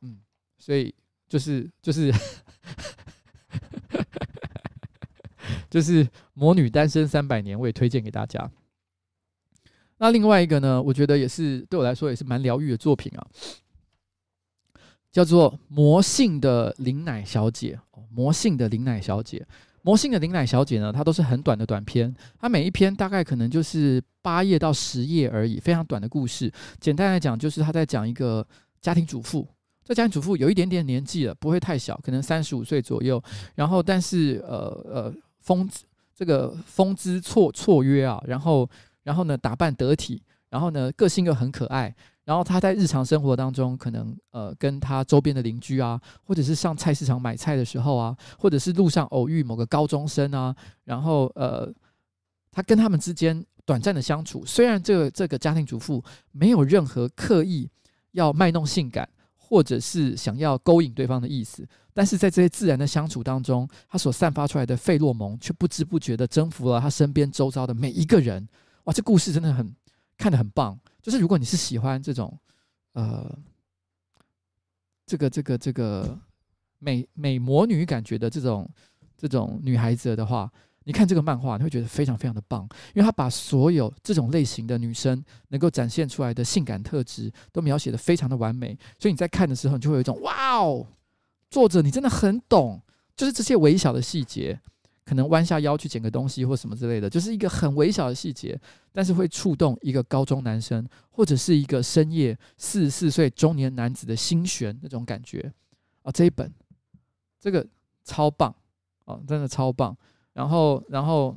[0.00, 0.18] 嗯，
[0.58, 0.94] 所以
[1.28, 2.12] 就是就是
[5.68, 8.50] 就是《魔女单身三百年》，我也推荐给大家。
[10.00, 13.26] 那另外一个呢，我觉得也是对我来说也是蛮疗愈的作品啊，
[15.12, 17.78] 叫做《魔性的林奶小姐》。
[18.12, 19.46] 魔性的林奶小姐，
[19.82, 26.50] 魔性的林奶小姐呢，它都是很短的短篇，它每一篇大概可能就是八页到十页而已，非常短的故事。
[26.80, 28.44] 简单来讲，就是她在讲一个
[28.80, 29.46] 家庭主妇，
[29.84, 33.22] 这家庭主妇有一点点年纪了，不会太小，可能三十五岁左右。
[33.54, 35.68] 然后，但是呃呃，风
[36.16, 38.68] 这个风姿绰绰约啊，然后。
[39.02, 41.94] 然后呢，打扮得体，然后呢，个性又很可爱。
[42.24, 51.72] 然后他在日常生活当中，可能呃，跟他周边的邻居啊，或者是上菜市场买菜的时候啊，或者是路上偶遇某个高中生啊，然后呃，
[52.52, 57.68] 他跟他们之间短暂的相处，虽然这个这个家庭主妇没有任何刻意
[58.12, 68.46] 要卖弄性感，或者是想要勾引对方的意思，但是在这些自然的相处当中，他所散发出来的费洛蒙，却不知不觉地征服了他身边周遭的每一个人。
[68.84, 69.74] 哇，这故事真的很
[70.16, 70.78] 看得很棒。
[71.02, 72.38] 就是如果你是喜欢这种，
[72.92, 73.38] 呃，
[75.06, 76.18] 这个这个这个
[76.78, 78.68] 美美魔女感觉的这种
[79.16, 80.50] 这种女孩子的话，
[80.84, 82.62] 你看这个漫画，你会觉得非常非常的棒，
[82.94, 88.78] 因为他把所有这种类型的女生能够展现出来的性感特质都描写的非常的完美。
[88.98, 90.86] 所以你在看的时候，你就会有一种哇哦，
[91.50, 92.82] 作者你真的很懂，
[93.16, 94.60] 就是这些微小的细节。
[95.04, 98.58] 可能弯下腰去捡个东西或什么之类的，就是一个很微小的细节，
[98.92, 105.52] 但是会触动一个高中男生或者是一个深夜四十四岁中年男子的心弦那种感觉
[106.02, 106.12] 啊！
[106.12, 106.52] 这一本
[107.40, 107.66] 这个
[108.04, 108.54] 超棒
[109.04, 109.96] 啊，真的超棒。
[110.32, 111.36] 然后，然后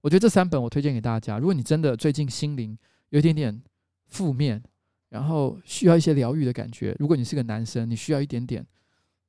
[0.00, 1.38] 我觉得这三本我推荐给大家。
[1.38, 2.76] 如果你真的最近心灵
[3.10, 3.62] 有一点点
[4.06, 4.62] 负面，
[5.10, 8.66] 然后需要一些疗愈的感觉，如果你是个男生，你需要一点点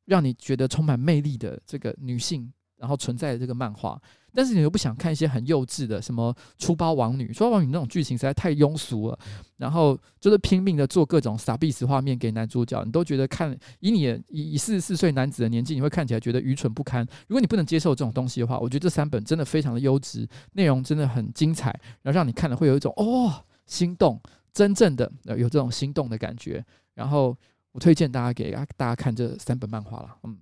[0.06, 2.52] 让你觉得充满魅力的这个女性。
[2.82, 4.02] 然后存在的这个漫画，
[4.34, 9.20] 但是你又不想看一些很幼稚的什么出包王女，出包王女那种剧情实在太庸俗了。
[9.58, 17.06] 然后就是拼命的做各种傻逼死画面给男主角，你都觉得看以你以以四十四岁男子的年纪，你会看起来觉得愚蠢不堪。
[17.28, 21.70] 如果你不能接受这种东西的话，我觉得这三本真的非常的优质，内容真的很精彩，
[22.02, 24.20] 然后让你看了会有一种哦心动，
[24.52, 26.66] 真正的有这种心动的感觉。
[26.96, 27.38] 然后
[27.74, 30.18] 我推荐大家给大家看这三本漫画了。
[30.24, 30.40] 嗯，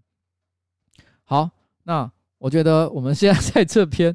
[1.25, 1.49] 好，
[1.83, 2.09] 那。
[2.39, 4.13] 我觉得我们现在 在这篇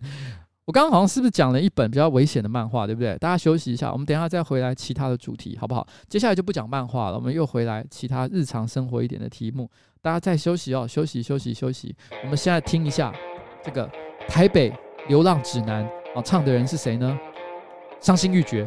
[0.65, 3.17] 我刚刚好像是不是讲了一本比较危险的漫画，对不对？
[3.19, 5.87] 大家休息一下，我们等一下再回来其他的主题，好不好？
[6.09, 9.71] 接下来就不讲漫画了，我们又回来其他日常生活一点的题目。
[10.01, 11.95] 大家再休息哦，休息休息休息。
[12.23, 13.15] 我们现在听一下
[13.63, 13.87] 这个
[14.27, 14.73] 《台北
[15.07, 15.85] 流浪指南》
[16.19, 17.19] 啊，唱的人是谁呢？
[18.01, 18.67] 伤心欲绝。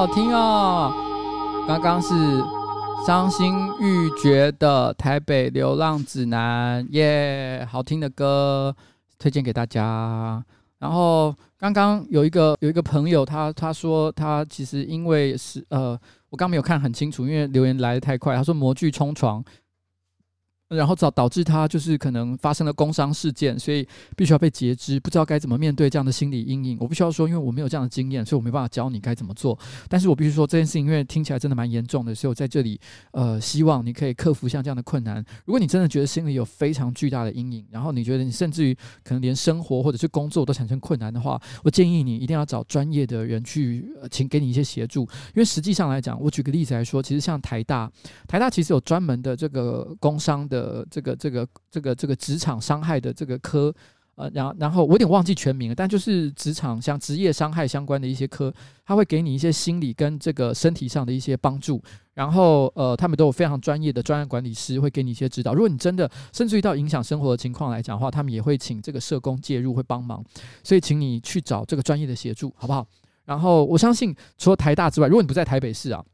[0.00, 0.90] 好听哦！
[1.68, 2.42] 刚刚是
[3.06, 8.74] 伤心欲绝的《台北流浪指南》，耶，好听的歌
[9.18, 10.42] 推荐给大家。
[10.78, 18.34] 然后刚刚有一个有一个朋友，他他说他其实因为是呃，我刚没有看很清楚，因为留言来的太快。
[18.34, 19.44] 他说模具冲床。
[20.70, 26.78] 然后导导致他就是可能发生了工伤事件，所以必须要被截肢，不知道该怎么面对这样的心理阴影。
[26.80, 29.58] 我不需要说，因为我没有这样的经验，所以我没办法教你该怎么做。
[29.88, 35.16] 但是我必须说这件事情，因为听起来真的蛮严重的，所以我在这里呃，希望你可以克服像这样的困难。
[35.44, 45.00] 如果你真的觉得心里有非常巨大的阴影，然后你觉得你甚至于可能连生活或者是工作都产生困难的话，我建议你一定要找专业的人去，请给你一些协助。
[45.00, 47.90] 因为实际上来讲，我举个例子来说，其实像台大，
[48.28, 50.59] 台大其实有专门的这个工伤的。
[50.60, 53.74] 呃这个这个这个这个职场伤害的这个科。
[54.16, 58.52] 呃，然后然后我有点忘记全名了，但就是职场像职业伤害相关的一些科，
[58.84, 61.82] 他会给你一些心理跟这个身体上的一些帮助。
[62.12, 65.54] 然后呃，他们都有非常专业的专案管理师会给你一些指导。
[65.54, 70.22] 如果你真的甚至于到影响生活的情况来讲的话，他们也会请这个社工介入会帮忙。
[70.62, 72.86] 所以请你去找这个专业的协助，好不好？
[73.24, 76.04] 然后我相信除了台大之外，如果你不在台北市啊。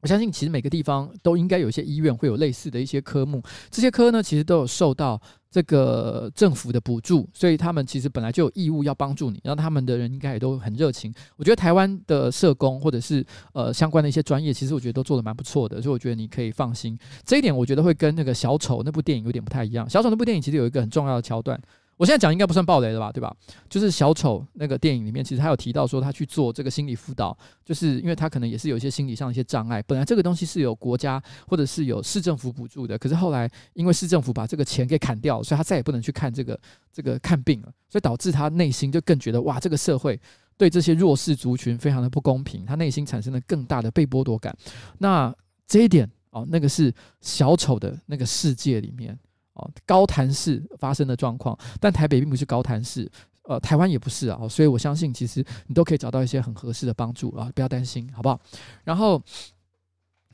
[0.00, 3.42] 我相信，其实每个地方都应该有一些医院会有类似的一些科目。
[3.70, 5.20] 这些科呢，其实都有受到
[5.50, 9.40] 这个政府的补助，所以他们其实本来就有义务要帮助你。
[9.44, 11.12] 然后他们的人应该也都很热情。
[11.36, 16.98] 我觉得台湾的社工或者是呃相关的一些专业，其实我觉得都做得蛮不错的，所以我觉得你可以放心。
[17.24, 19.88] 这一点我觉得会跟那个小丑那部电影有点不太一样。
[19.88, 21.60] 小丑那部电影其实有一个很重要的桥段。
[22.00, 23.30] 我现在讲应该不算暴雷了吧，对吧？
[23.68, 29.82] 就是小丑那个电影里面，其实他有提到说他去做这个心理辅导，就是因为他可能也是有一些心理上的一些障碍。
[29.82, 36.58] 本来这个东西是有国家或者是有市政府补助的，可是后来因为市政府把这个钱给砍掉，所以他再也不能去看这个
[36.90, 40.18] 这个看病了，所以导致他内心就更觉得哇，这个社会
[40.56, 44.56] 对这些弱势族群非常的不公平，他内心产生了更大的被剥夺感。
[44.96, 45.30] 那
[45.66, 46.90] 这一点哦，那个是
[47.20, 49.18] 小丑的那个世界里面。
[49.54, 53.10] 哦高谭市发生的状况，但台北并不是高谭市，
[53.42, 58.40] 呃，台湾也不是啊，所以我相信其实你都可以找到一些很合适的帮助啊，不要担心，好不好？
[58.84, 59.22] 然后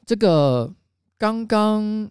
[0.04, 0.72] 这个
[1.18, 2.10] 刚刚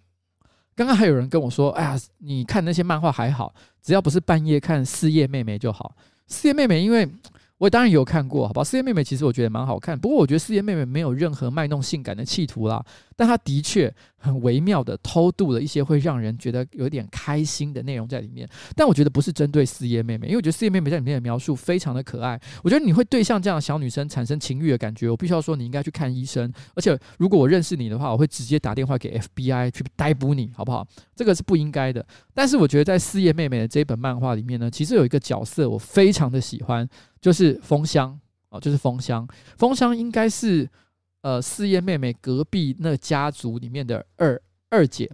[0.76, 5.96] 刚刚还有人跟我说，哎呀，你看那些漫画还好，只要不是半夜看四叶妹妹就好。
[6.28, 7.10] 四叶妹妹因为。
[7.58, 8.64] 我当然有看过，好吧？
[8.64, 12.84] 四叶妹妹其实我觉得蛮好看，不过我觉得四叶妹妹没有任何卖弄性感的企图啦，
[13.16, 18.46] 但她的确很微妙的偷渡了一些会让人觉得有点开心的内容在里面。
[18.76, 22.38] 但我觉得不是针对四叶妹妹，因为我觉得四叶妹妹在里面的描述非常的可爱。
[22.62, 26.52] 我觉得你会对像这样的小女生产生情欲的感觉，我必须要说你应该去看医生。
[26.76, 30.86] 而且如果我认识你的话，我会直接打电话给 FBI 去逮捕你，好不好？
[31.16, 32.06] 这个是不应该的。
[32.34, 36.86] 但是我觉得在四叶妹妹的这一本漫画里面呢，其实有一个角色我非常的喜欢。
[37.26, 38.16] 就是风香
[38.50, 39.28] 哦，就是风香。
[39.58, 40.70] 风香应该是
[41.22, 45.10] 呃四叶妹妹隔壁那家族里面的二二姐，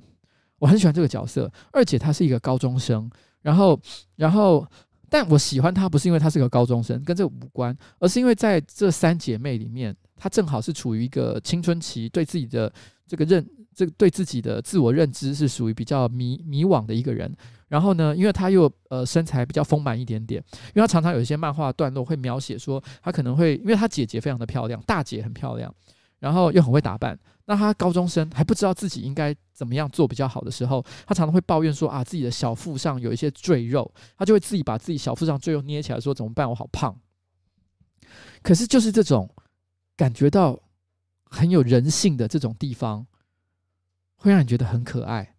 [0.59, 1.49] 我很喜欢这个角色。
[1.71, 3.09] 二姐她是一个高中生，
[3.43, 3.79] 然后
[4.17, 4.67] 然后，
[5.09, 12.69] 但我喜欢她不是因为她是个高中生，跟这无关，而是因为在这三姐妹里面，她正好是处于一个青春期，对自己的
[13.07, 17.33] 这个认这个对自己的自我认知是属于比较迷迷惘的一个人。
[17.71, 20.43] 然后呢，因为他又呃身材比较丰满一点点，
[20.75, 25.73] 因为他常常有一些漫画段落会描写说他可能会，因为他姐姐非常的漂亮，大姐很漂亮，
[26.19, 27.17] 然后又很会打扮。
[27.45, 36.49] 那他高中生还不知道自己应该怎么样做比较好的时候，他常常会抱怨说啊自己的小腹上有一些赘肉，他就会自己把自己小腹上赘肉捏起来说怎么办？
[36.49, 36.93] 我好胖。
[38.43, 39.33] 可是就是这种
[39.95, 40.59] 感觉到
[41.23, 43.07] 很有人性的这种地方，
[44.17, 45.35] 会让你觉得很可爱。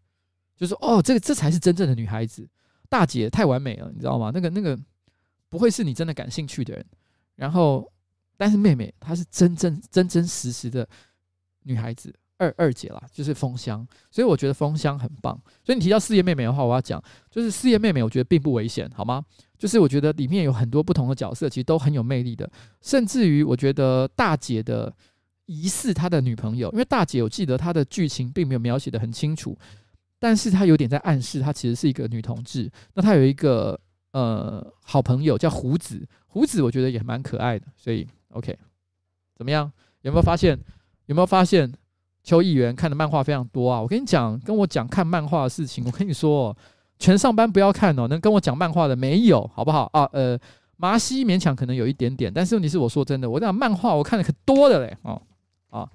[0.62, 2.48] 就是哦，这个这才是真正的女孩子，
[2.88, 4.30] 大姐太完美了，你知道吗？
[4.32, 4.78] 那个那个
[5.48, 6.86] 不会是你真的感兴趣的人。
[7.34, 7.84] 然后，
[8.36, 10.88] 但是妹妹她是真正真真实实的
[11.64, 13.84] 女孩子，二二姐啦，就是风香。
[14.08, 15.36] 所以我觉得风香很棒。
[15.64, 19.20] 所以你提到四叶妹妹的话，我要讲，就是四叶妹妹，我觉得并不危险，好吗？
[19.58, 22.48] 就是我觉得里面有很多不同的角色，其实都很有魅力的。
[22.80, 24.94] 甚至于，我觉得大姐的
[25.46, 29.58] 疑似她的女朋友，因为大姐我记得她的剧情并没有描写得很清楚。
[30.22, 32.70] 但是他有点在暗示，他其实是一个女同志。
[32.94, 33.76] 那他有一个
[34.12, 37.66] 呃好朋友叫胡子，胡子我觉得也蛮可爱的。
[37.76, 38.56] 所以 OK，
[39.34, 39.68] 怎么样？
[40.02, 40.56] 有没有发现？
[41.06, 41.72] 有没有发现？
[42.22, 43.80] 邱议员看的漫画非常多啊！
[43.80, 46.56] 我跟你讲，跟我讲看漫画的事情，我跟你说，
[47.00, 48.06] 全上班不要看哦。
[48.06, 50.08] 能跟我讲漫画的没有，好不好啊？
[50.12, 50.38] 呃，
[50.76, 55.20] 麻西勉强可能有一点点，但是问题是，我说真的，我讲漫画我看的可多的嘞哦
[55.70, 55.90] 啊！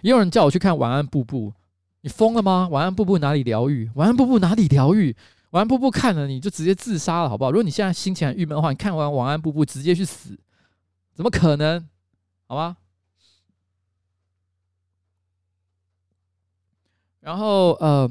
[0.00, 1.50] 也有人叫我去看《晚安，布布》。
[2.00, 2.68] 你疯了吗？
[2.70, 3.90] 晚安，布布哪里疗愈？
[3.96, 5.14] 晚安，布布哪里疗愈？
[5.50, 7.50] 晚安，布布看了你就直接自杀了，好不好？
[7.50, 10.38] 如果你现在心情很郁闷的话，你看完晚安，布布直接去死，
[11.14, 11.88] 怎么可能？
[12.46, 12.76] 好吗？
[17.20, 18.08] 然后呃，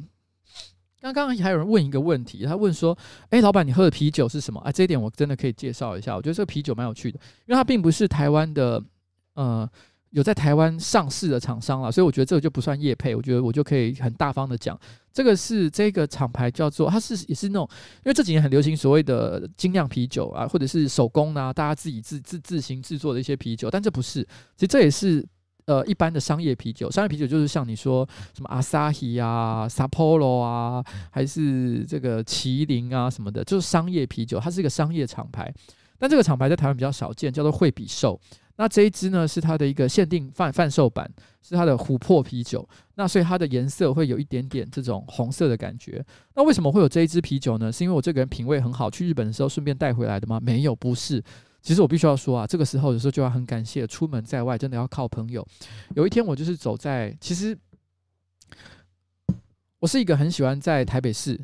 [1.00, 2.96] 刚刚还有人问一个问题，他问说
[3.32, 6.14] ：“哎，老板，你喝的啤酒是什么？”啊，这一点我真的可以介绍一下。
[6.16, 8.84] 我觉得这个啤酒蛮有趣的，因为它并不是台湾的，
[9.36, 9.68] 呃。
[10.12, 14.80] 有在台湾上市的厂商了，所以我觉得这个就不算业配，我觉得我就可以很大方的讲，
[15.12, 24.24] 这个是这个厂牌叫做，它是也是那种，因为这几年很流行所谓的精酿啤酒啊，或者是手工啊，大家自己自自自行制作的一些啤酒，但这不是，
[24.56, 25.24] 其实这也是
[25.66, 30.82] 呃一般的商业啤酒，商业啤酒就是像你说什么 Asahi 啊、Sapporo 啊，
[31.12, 35.54] 还是这个麒麟啊什么的，就是商业啤酒，它是一个商业厂牌，
[36.00, 38.18] 但这个厂牌在台湾比较少见，叫做惠比寿。
[38.58, 41.10] 那这一支呢是它的一个限定贩贩售版，
[41.42, 42.68] 是它的琥珀啤酒。
[42.96, 46.04] 那所以它的颜色会有一点点这种红色的感觉。
[46.34, 47.72] 那为什么会有这一支啤酒呢？
[47.72, 50.40] 是因为我这个人品味很好，去日本的时候顺便带回来的吗？
[50.40, 51.24] 没有，不是。
[51.62, 55.46] 其实我必须要说啊，这个时候有时候就要很感谢，出门在外真的要靠朋友。
[55.96, 57.56] 有一天我就是走在，其实
[59.80, 61.40] 我是一个很喜欢在台北市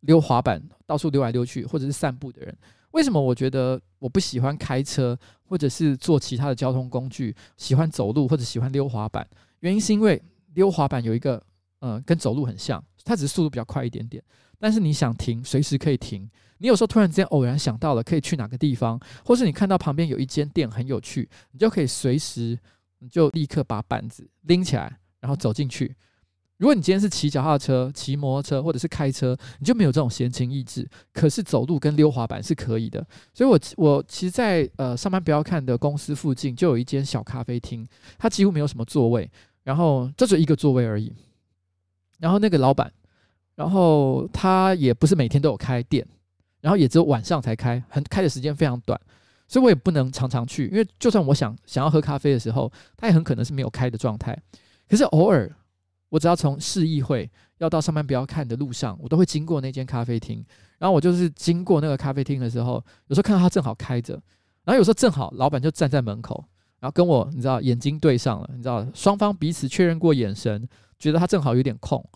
[0.00, 2.54] 溜滑板、到处溜来溜去或者是散步的人。
[2.92, 9.26] 为什么我觉得我不喜欢开车，或者是坐其他的交通工具，喜欢走路或者喜欢溜滑板？
[9.60, 10.22] 原因是因为
[10.54, 11.42] 溜滑板有一个，
[11.80, 14.22] 呃，跟走路很像，它只是速度比较快一点点。
[14.58, 16.30] 但是你想停，随时可以停。
[16.58, 22.56] 你有时候突然之间偶然想到了可以去哪个地方，或是你看到旁边有一间店很有趣，你就可以随时，
[22.98, 25.96] 你就立刻把板子拎起来，然后走进去。
[26.62, 30.88] 如果你今天是骑脚踏车、骑摩托车或者是开车，你就没有这种闲情逸致。
[31.12, 33.04] 可是走路跟溜滑板是可以的。
[33.34, 37.84] 所以我，我我其实在，呃上班不要看的公司附近就有一间小咖啡厅，
[38.16, 39.28] 它几乎没有什么座位，
[39.64, 41.12] 然后这只有一个座位而已。
[42.20, 42.92] 然后那个老板，
[43.56, 46.06] 然后他也不是每天都有开店，
[46.60, 49.00] 然后也只有晚上才开，很开的时间非常短，
[49.48, 54.40] 所以我也不能常常去，因为就算我想想要喝咖啡的时候，他也很可能是没有开的状态。
[54.88, 55.52] 可是偶尔。
[56.12, 60.44] 我只要从市议会要到上班不要看的路上，我都会经过那间咖啡厅。
[60.78, 62.74] 然后我就是经过那个咖啡厅的时候，
[63.06, 64.12] 有时候看到他正好开着，
[64.62, 66.44] 然后有时候正好老板就站在门口，
[66.80, 72.06] 然后跟我你知道眼睛对上了，你知道双方彼此确认过眼神，觉得他正好有点空，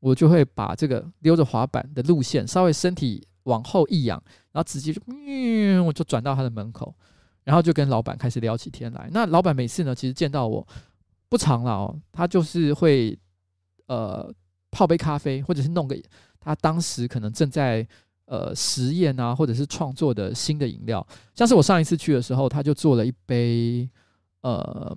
[0.00, 6.94] 我就会把这个溜着滑板的路线稍微身体往后一仰，然后直接就嗯，我就转到他的门口，
[7.42, 9.08] 然后就跟老板开始聊起天来。
[9.12, 10.66] 那老板每次呢，其实见到我
[11.30, 13.18] 不常了哦，他就是会。
[13.86, 14.34] 呃，
[14.70, 15.96] 泡杯咖啡，或者是弄个
[16.40, 17.86] 他当时可能正在
[18.24, 21.06] 呃实验啊，或者是创作的新的饮料。
[21.34, 23.88] 像是我上一次去的时候，他就做了一杯
[24.40, 24.96] 呃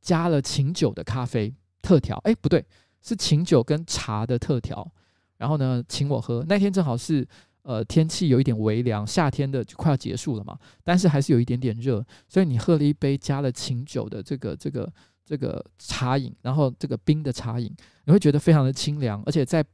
[0.00, 1.52] 加了琴酒的咖啡
[1.82, 2.16] 特调。
[2.24, 2.64] 哎，不对，
[3.00, 4.88] 是琴酒跟茶的特调。
[5.36, 6.44] 然后呢，请我喝。
[6.48, 7.26] 那天正好是
[7.62, 14.88] 呃天气有一点微凉，夏天的就快要结束了嘛，但是还是有一点点热，所以你喝了一杯加了琴酒的这个这个。
[15.24, 19.64] 这个茶饮，然后这个冰的茶饮，你会觉得非常的清凉，而且在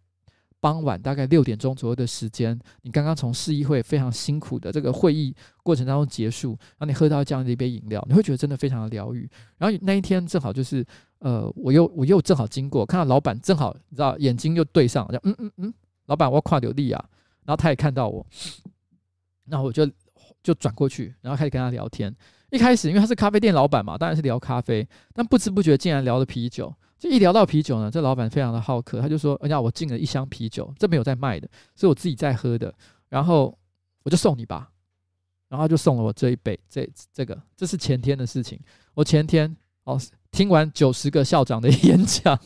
[0.60, 5.32] 傍晚大概六点钟左右的时间，你刚刚从市议会非常辛苦的这个会议
[5.62, 9.30] 过程当中结束，然后你喝到这样的一杯饮料，你会觉得真的非常的疗愈。
[9.56, 10.84] 然后那一天正好就是，
[11.20, 15.74] 呃，我又我又正好经过，看到老板正好你知道眼睛又对上，就嗯嗯嗯，
[16.06, 17.08] 老板我要跨流利啊，
[17.44, 18.26] 然后他也看到我，
[19.44, 19.88] 然后我就
[20.42, 22.14] 就转过去，然后开始跟他聊天。
[22.50, 24.86] 一开始，因为他是咖啡店老板嘛，当然是聊咖啡。
[25.12, 26.74] 但不知不觉竟然聊了啤酒。
[26.98, 32.74] 就一聊到啤酒呢，这老板非常的好客，他就说：“哎呀，我进了一箱啤酒，这没有在卖的，是我自己在喝的。
[33.08, 33.56] 然后
[34.02, 34.72] 我就送你吧。”
[35.48, 36.58] 然后就送了我这一杯。
[36.68, 38.58] 这这个这是前天的事情。
[38.94, 40.00] 我前天哦，
[40.32, 42.36] 听完九十个校长的 演讲，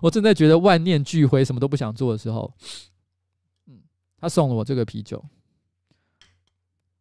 [0.00, 2.54] 我正在觉得万念俱灰，什么都不想做的时候，
[3.66, 3.82] 嗯，
[4.20, 5.24] 他送了我这个啤酒。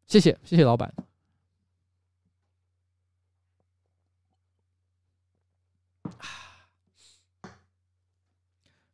[0.08, 0.92] 谢谢，谢谢老板。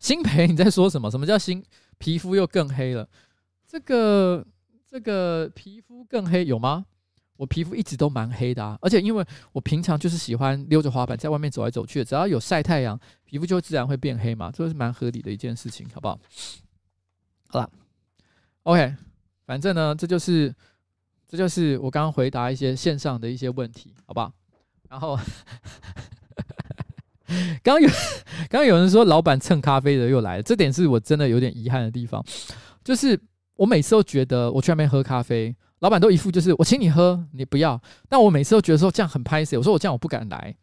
[0.07, 1.11] 新培，你在说什么？
[1.11, 1.61] 什么叫新
[1.97, 3.05] 皮肤又更黑了？
[3.67, 4.47] 这个
[4.89, 6.85] 这个皮肤更黑有吗？
[7.35, 16.17] 我皮肤一直都蛮黑的啊，而且因为我平常就是喜欢溜着滑板在外面走来走去，只要有晒太阳，皮肤就自然会变黑嘛，这是蛮合理的一件事情，好不好？
[17.49, 17.69] 好了
[18.63, 18.95] ，OK，
[19.45, 20.55] 反正呢，这就是
[21.27, 24.31] 这就是我刚刚回答一些线上的一些问题，好不好？
[24.87, 25.19] 然后。
[27.63, 27.87] 刚刚有，
[28.49, 32.23] 刚刚有人说老板蹭咖啡的又来了，这点是我真的有点遗憾的地方。
[32.83, 33.19] 就是
[33.55, 37.79] 我每次都觉得我去那边喝咖啡，老板都一副就是我请你喝，你不要。
[38.07, 40.55] 但我每次都觉得说这样很拍谢，我说我这样我不敢来，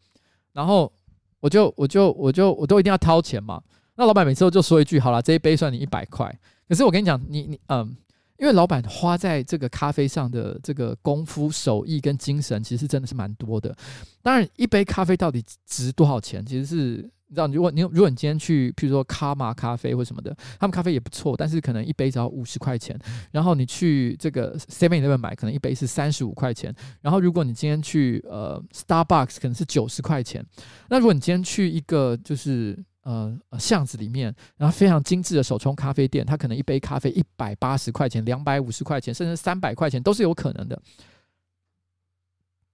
[0.53, 0.91] 然后
[1.39, 3.61] 我就我就我就我都一定要掏钱嘛。
[3.95, 6.35] 那老板每次都就说一句好了，这一杯算你一百块。
[6.67, 7.95] 可是我跟你讲，你你嗯。
[8.37, 13.75] 因为老板花在这个咖啡上的这个功夫、手艺跟精神，其实真的是蛮多的。
[14.21, 22.99] 当然，一杯咖啡到底值多少钱，其实是你知道，如果你如果你今天去，譬如说卡玛咖啡或什么的，他们咖啡也不错，但是可能一杯只要五十块钱。
[23.31, 26.75] 然后你去这个 Seven Eleven 买，可能一杯是三十五块钱。
[27.01, 30.45] 然后如果你今天去呃 Starbucks，可能是九十块钱。
[30.89, 32.77] 那如果你今天去一个就是。
[33.05, 40.81] 呃，巷子里面，然后非常精致的手冲咖啡店，它可能一杯咖啡一百八十块钱、两百五十块钱，甚至三百块钱都是有可能的。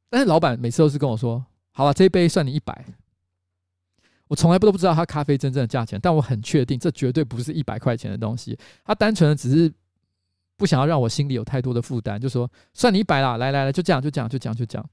[0.09, 2.85] 但是老板每次都是跟我说：“好了，这一杯算你一百。”
[4.29, 8.57] 我从来不都不知道他咖啡真正的价钱，但我很确定这绝对不是一百块钱的东西。
[8.85, 9.69] 他单纯的只是
[10.55, 14.89] 不想要让我心里有太多的负担，就说：“算你一百啦，来来来，就这样，就这样，就这样，就这样。”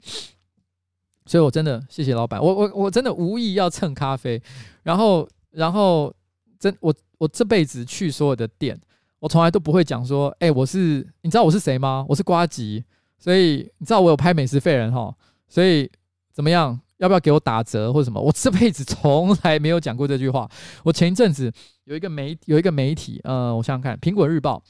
[1.29, 4.43] 所以我真的谢谢老板，我我我真的无意要蹭咖啡，
[4.83, 6.13] 然后然后
[6.59, 8.77] 真我我这辈子去所有的店，
[9.21, 12.05] 我从来都不会讲说，哎、我是你知道我是谁吗？
[12.09, 12.83] 我是瓜吉，
[13.19, 15.15] 所以你知道我有拍美食废人哈，
[15.47, 15.91] 所以
[16.33, 16.81] 怎么样？
[16.99, 18.21] 要不要给我打折或者什么？
[18.21, 20.51] 我这辈子从来没有讲过这句话。
[20.83, 21.53] 我前一阵子
[21.85, 24.61] 有一个媒有一个媒体，呃，我想想看，苹果日报。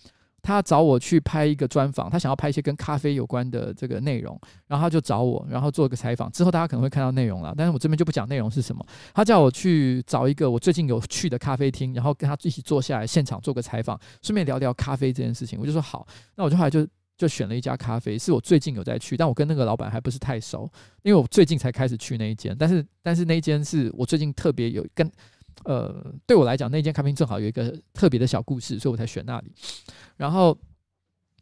[0.43, 6.31] 他找我去拍一个专访，他想要拍一些跟咖啡有关的这个内容，然后他就找我，然后做个采访。
[6.33, 8.85] 之后大家可能会看到内容了，但是我这边就不讲内容是什么。
[9.13, 15.59] 他叫我去找一个我最近有去的咖啡厅，然后跟他一起坐下来现场做个采访，顺便聊聊咖啡这件事情。
[15.61, 16.87] 我就说好，那我就后来就
[17.17, 20.71] 就选了一家咖啡，是我最近有在去，但我跟那个老板还不是太熟，
[21.03, 25.11] 因为我最近才开始去那一间，但是但是那一间是我最近特别有跟。
[25.65, 25.95] 呃，
[26.27, 29.53] 对我来讲，那间咖啡厅正好有一个特别的小故事，所以我才选那里。
[30.17, 30.57] 然后，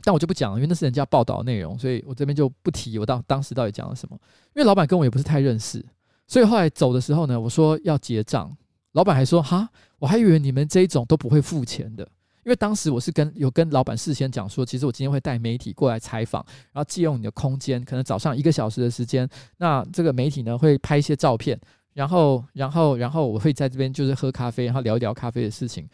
[0.02, 4.18] 但我就不讲了，因为那是人家报道内容，所以我这边就不提我当当时到底讲了什么。
[4.54, 5.84] 因为老板跟我也不是太认识，
[6.26, 8.56] 所以后来走的时候呢，我说要结账，
[8.92, 12.02] 老板还说哈，我还以为你们这一种都不会付钱的，
[12.44, 21.60] 因为当时我是跟有跟老板事先讲说，其实我今天会带媒体过来采访，然后借用你的空间，可能早上一个小时的时间，那这个媒体呢会拍一些照片。
[21.96, 25.88] 然后，然后，然后我会在这边就是喝咖啡，然后聊一聊咖啡的事情。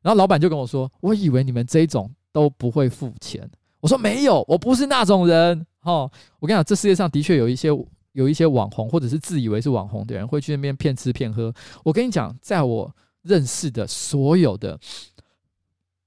[0.00, 3.46] 然后老板就跟我说：“我以为你们这种都不会付钱。”
[3.78, 7.68] 我说：“没有，我不是那种人。”哦，我跟你讲，这世界上的确有一些
[8.12, 11.52] 有一些网红，或者是自以为是网红的人，会去那边骗吃骗喝。
[11.84, 12.90] 我跟你讲，在我
[13.20, 14.80] 认识的所有的，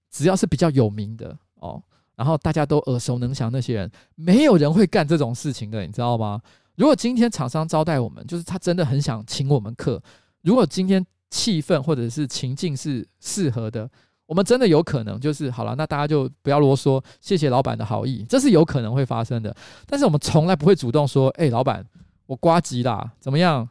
[0.10, 1.80] 只要是比较有名的哦，
[2.16, 6.42] 然后大家都耳熟能详那些人，没有人会干这种事情的，你知道吗？
[6.78, 10.02] 如果今天厂商招待我们，就是他真的很想请我们客。
[10.44, 13.90] 如果今天气氛或者是情境是适合的，
[14.28, 15.74] 我们真的有可能就是好了。
[15.76, 19.54] 那大家就不要啰嗦，谢谢老板的好意，这是有可能会发生的。
[19.88, 21.84] 但是我们从来不会主动说：“哎，老板，
[22.28, 23.68] 我呱吉啦，怎么样？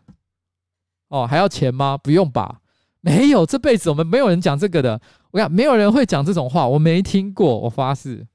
[1.09, 1.96] 哦，还要钱吗？
[1.96, 2.61] 不用吧？
[3.00, 5.00] 没有，这辈子我们没有人讲这个的。
[5.30, 8.26] 我讲，没有人会讲这种话，我没听过，我发誓。”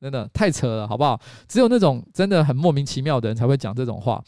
[0.00, 1.20] 真的太扯了，好不好？
[1.48, 4.22] 只有那种真的很莫名其妙的人才会讲这种话。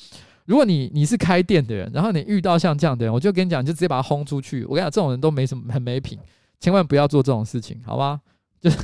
[0.47, 4.65] 如果你你是开店的人，然后你遇到像这样的人，我就跟你讲，就直接把他轰出去。
[4.65, 6.19] 我跟你讲，这种人都没什么，很没品，
[6.59, 8.21] 千万不要做这种事情，好吧？
[8.61, 8.79] 就是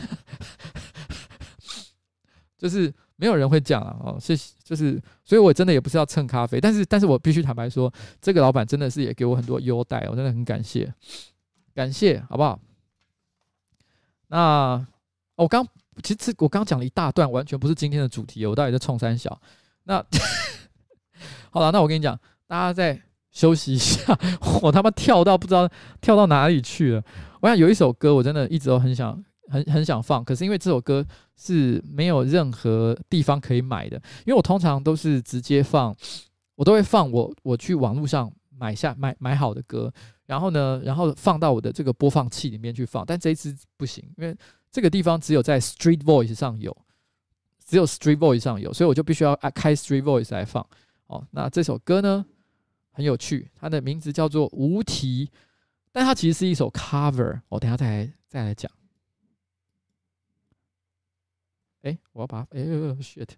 [2.57, 4.55] 就是没有人会讲啊，哦，谢谢。
[4.63, 10.93] 就是，所以我真的也不是要蹭咖啡，但是但是我必须坦白说，这个老板真的是也给我很多优待，我真的很感谢，
[11.75, 12.61] 感谢，好不好？
[14.29, 14.87] 那
[15.35, 15.67] 我刚。
[16.03, 18.45] 其实我刚讲了一大段，完全不是今天的主题。
[18.47, 19.41] 我到底在冲三小？
[19.85, 20.05] 那
[21.51, 24.19] 好了，那我跟你讲，大家再休息一下。
[24.63, 25.69] 我他妈跳到不知道
[26.01, 27.03] 跳到哪里去了。
[27.41, 31.05] 我想有一首歌，我真的一直都很想很很想放，可是因为这首歌
[31.37, 35.97] 是没有任何地方可以买的，因为我通常都是直接放，
[36.57, 39.93] 我都会放我我去网络上买下买买好的歌，
[40.27, 43.05] 然后呢，然后放到我的这个播放器里面去放。
[43.07, 44.37] 但这一次不行，因为。
[44.71, 46.77] 这个地方只有在 Street Voice 上有，
[47.65, 50.67] 只有 Street Voice 上有，所以我就必须要开 Street Voice 来放。
[51.07, 52.27] 哦，那这首歌呢，
[52.91, 55.27] 很有趣，它的名字叫做《无题》，
[55.93, 57.41] 但它其实是一首 cover。
[57.49, 58.71] 我等下再来再来讲。
[61.83, 62.61] 哎，我要把哎
[63.01, 63.29] shit。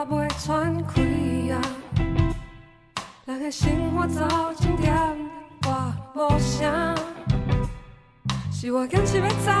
[0.00, 1.60] 也袂喘气啊！
[3.26, 4.26] 人的生活走
[4.56, 4.96] 景点，
[5.66, 6.96] 我无声。
[8.50, 9.52] 是我坚持要走，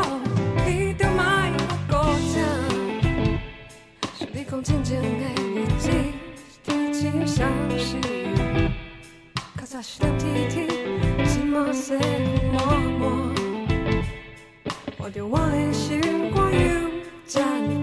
[0.64, 1.58] 彼条歹路
[1.90, 2.40] 过程。
[4.14, 5.02] 想你讲真情的
[5.42, 5.90] 日子，
[6.64, 7.44] 天晴消
[7.76, 7.98] 息。
[9.54, 10.66] 可是两天天
[11.26, 12.00] 寂寞寂
[12.98, 13.04] 寞，
[14.96, 16.00] 换着我的心
[16.32, 16.58] 肝又
[17.26, 17.79] 怎呢？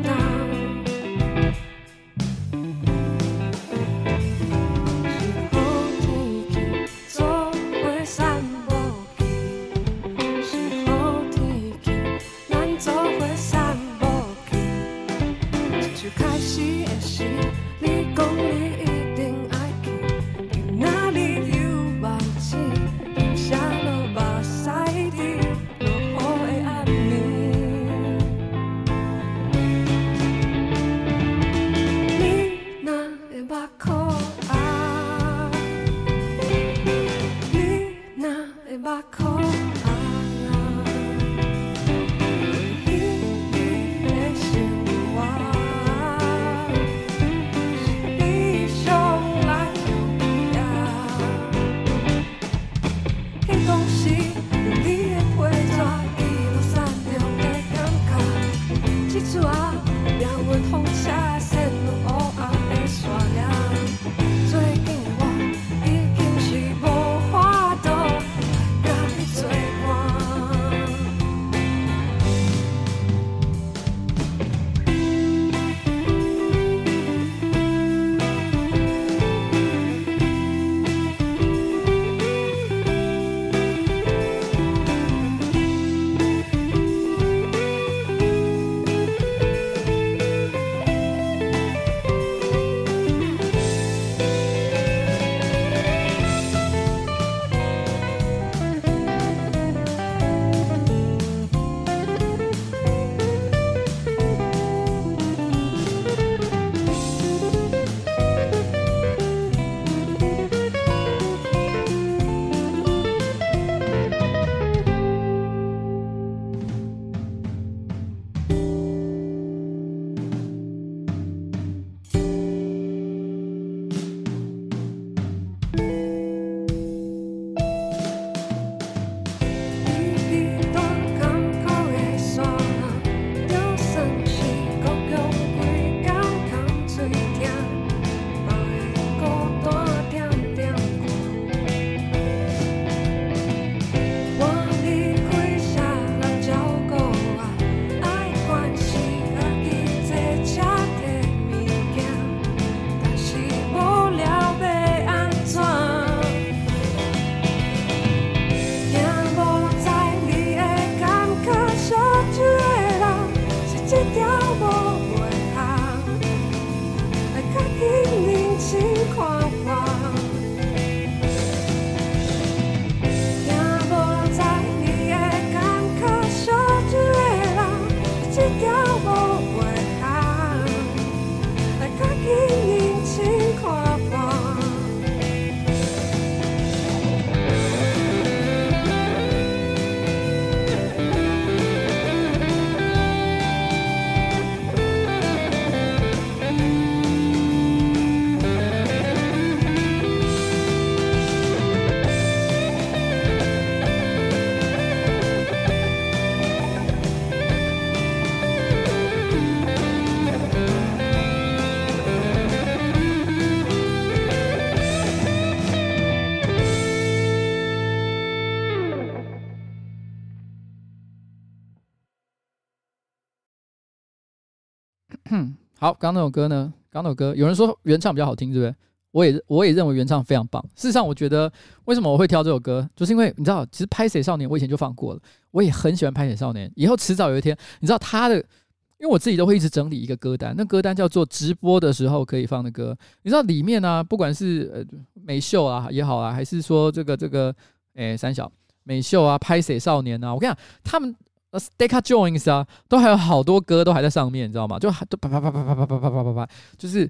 [225.88, 226.74] 好，刚那首歌呢？
[226.90, 228.76] 刚那首歌，有人说原唱比较好听，对不对？
[229.12, 230.62] 我也我也认为原唱非常棒。
[230.76, 231.50] 事实上，我觉得
[231.86, 235.22] 为什么我会挑这首歌，就是因为你知道，其实《拍谢少年》我以前就放过了，
[235.52, 236.68] 我也很喜欢《拍谢少年》。
[236.76, 242.94] 以后迟早有一天，你知道他的，因为我自己都会一直整理一个歌单，那歌单叫做直播的时候可以放的歌。
[243.24, 244.84] 你知道里面呢、不管是呃
[245.14, 247.56] 美秀啊也好啊，还是说这个这个
[247.94, 248.52] 诶三小
[248.84, 251.16] 美秀啊，《拍谢少年》啊，我跟你讲，他们。
[251.58, 254.78] 呃，Deca Joins 啊，都还有好多歌都还在上面，你知道吗？
[254.78, 257.10] 就还都啪啪啪啪啪啪啪啪啪啪啪，就是，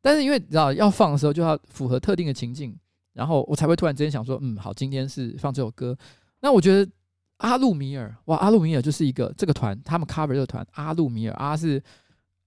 [0.00, 2.76] 但是因为你知道要放的时候就要符合特定的情境，
[3.12, 5.96] 然后我才会突然之间想说，嗯，好，今天是放这首歌。
[6.40, 6.90] 那我觉得
[7.36, 11.80] 阿路米尔，哇，阿路米尔就是一个这个团，他们 cover 这个团，阿路米尔，阿是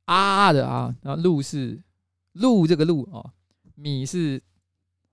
[0.06, 1.82] 啊的啊，然后路是
[2.34, 3.26] 路这个路哦，
[3.76, 4.42] 米是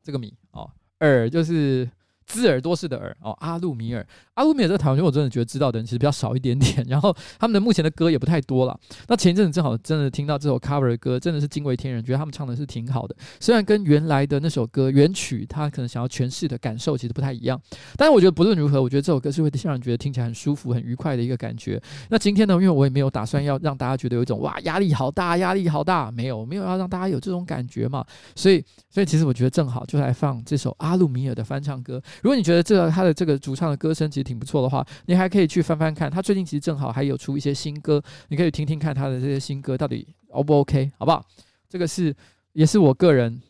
[0.02, 1.88] 这个米哦，尔就是。
[2.32, 6.82] 兹尔多式的尔哦，阿路米尔，阿路米尔这个团，我真的觉得知道的人其实比较少一点点。
[6.88, 8.78] 然后他们的目前的歌也不太多了。
[9.06, 13.14] 那前一阵子正好真的听到这首 cover 的歌，真的是惊为天人，觉得他们唱的是挺好的。
[13.38, 17.60] 虽然跟原来的那首歌原曲，他可能想要诠释的感受其实不太一样，
[17.96, 21.80] 但是我觉得不论如何，我觉得这首歌是会让人觉得听起来很舒服、很愉快的一个感觉。
[22.08, 28.04] 那今天呢，因为我也没有打算要让大家觉得有一种哇压力好大、压力好大，没有没有要让大家有这种感觉嘛。
[28.34, 32.00] 所以所以其实我觉得正好就来放这首阿路米尔的翻唱歌。
[32.22, 41.26] 如果你觉得这个他的这个主唱的歌声其实挺不错的话，你还可以去翻翻看，他最近其实正好还有出一些新歌，你可以听听看他的这些新歌到底 O 不 OK，好不好？
[41.68, 42.14] 这个是
[42.52, 43.42] 也是我个人，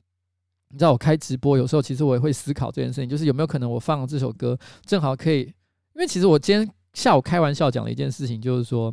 [0.70, 8.90] 你知道我开直播有时候其实我也会思考这件事情，就是有没有可能我放这首歌正好可以，因为其实我今天下午开玩笑讲了一件事情，就是说，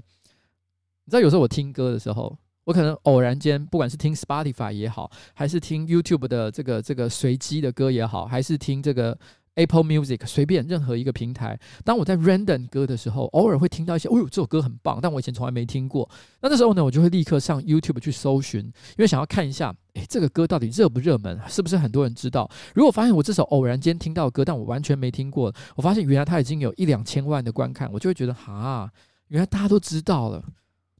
[1.06, 9.18] 你知道有时候我听歌的时候，我可能偶然间不管是听 Spotify 也好，还是听 YouTube 的这个这个随机的歌也好，还是听这个。
[9.60, 11.60] Apple Music，随便任何一个平台。
[11.84, 16.10] 当我在 random 歌的时候，偶尔会听到一些，哦呦，这首歌很棒，但我以前从来没听过。
[16.42, 22.50] 那这时候呢，我就会立刻上 YouTube 去搜寻，因为想要看一下，诶，这个歌到底热不热门，是不是很多人知道？
[22.74, 28.90] 如果发现我这首偶然间听到的歌，但我完全没听过，我发现原来它已经有一两千万的观看，我就会觉得，哈，
[29.28, 30.42] 原来大家都知道了。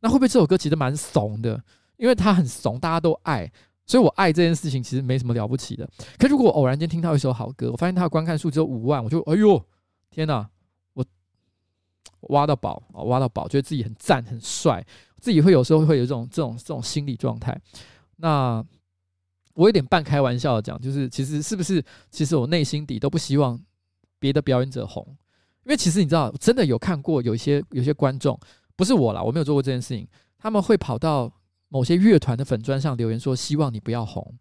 [0.02, 1.64] 那会不会这首歌其实蛮怂的？
[1.98, 3.52] 因为它很怂，大家都爱，
[3.90, 5.90] 所以我爱这件事情其实没什么了不起的。
[6.20, 9.60] 可如果我偶然间听到一首好歌，我发现它的观看数只有五万，我就哎呦
[10.12, 10.48] 天哪，
[10.94, 11.04] 我
[12.30, 14.86] 挖到宝啊，挖到宝，觉得自己很赞很帅，
[15.20, 17.60] 自己会有时候会有这种这种这种心理状态。
[18.18, 18.64] 那
[19.56, 23.60] 我有点半开玩笑的讲，就是其实是不是，其实我内心底都不希望
[24.20, 25.04] 别的表演者红，
[25.64, 28.40] 因为其实你知道，真的有看过有一些有些观众，
[28.76, 31.34] 不是我啦，我没有做过这件事情，他们会跑到。
[31.70, 34.36] 某些乐团的粉专上留言说：“希望你不要红。”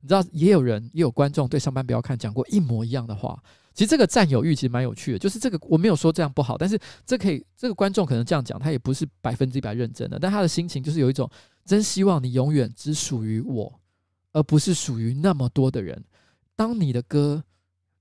[0.00, 3.42] 你知道，也有人也有观众对上班不要看讲过一模一样的话。
[3.72, 11.28] 其实这个占有欲其实蛮有趣的，就是这个我没有说这样不好，但是这可以这个观众可能这样讲，他也不是百分之一百认真的，但他的心情就是有一种
[11.64, 13.80] 真希望你永远只属于我，
[14.32, 16.04] 而不是属于那么多的人。
[16.54, 17.42] 当你的歌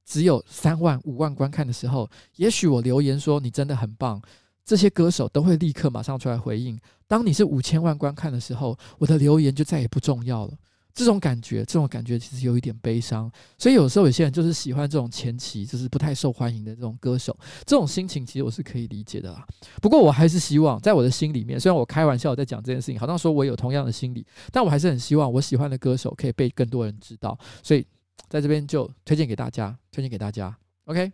[0.05, 4.21] 只有三万五万观看的时候，也许我留言说你真的很棒。
[4.65, 6.79] 这些歌手都会立刻马上出来回应。
[7.07, 10.53] 当你是五千万观看的时候，我的留言就再也不重要了。
[10.95, 13.31] 这种感觉，这种感觉其实有一点悲伤。
[13.57, 17.35] 所以有时候有些人就是喜欢这种前期就是不太受欢迎的这种歌手，
[17.65, 19.43] 这种心情其实我是可以理解的啦。
[19.81, 27.35] 不过我还是希望，在我的心里面，虽然我开玩笑在讲这件事情，好像说我有同样的心理，但我还是很希望我喜欢的歌手可以被更多人知道。
[27.63, 27.83] 所以
[28.29, 30.55] 在这边就推荐给大家，推荐给大家。
[30.85, 31.11] OK。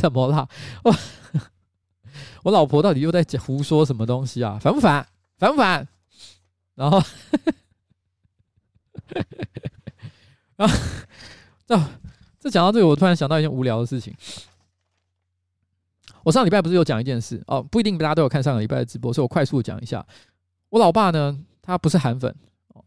[0.00, 0.48] 怎么啦？
[0.82, 0.94] 我
[2.44, 4.58] 我老婆到底又在胡说什么东西啊？
[4.58, 5.06] 烦不烦？
[5.36, 5.86] 烦不烦？
[6.74, 7.02] 然后，
[10.56, 10.74] 然后，
[11.66, 11.78] 这
[12.40, 14.14] 这讲到这个，我突然想到一件无聊的事情。
[16.22, 20.06] 我上礼拜不是有讲一件事哦，不一定大家都有看上个礼拜的直播，所以我快速讲一下。
[20.70, 22.34] 我老爸呢，他不是韩粉
[22.68, 22.84] 哦，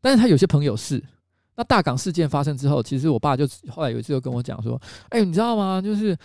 [0.00, 1.02] 但是他有些朋友是。
[1.58, 4.80] 那大港事件发生之后，其实我爸就后来有一次就跟我讲说
[5.10, 5.82] ：“哎，你知道吗？
[5.82, 6.16] 就是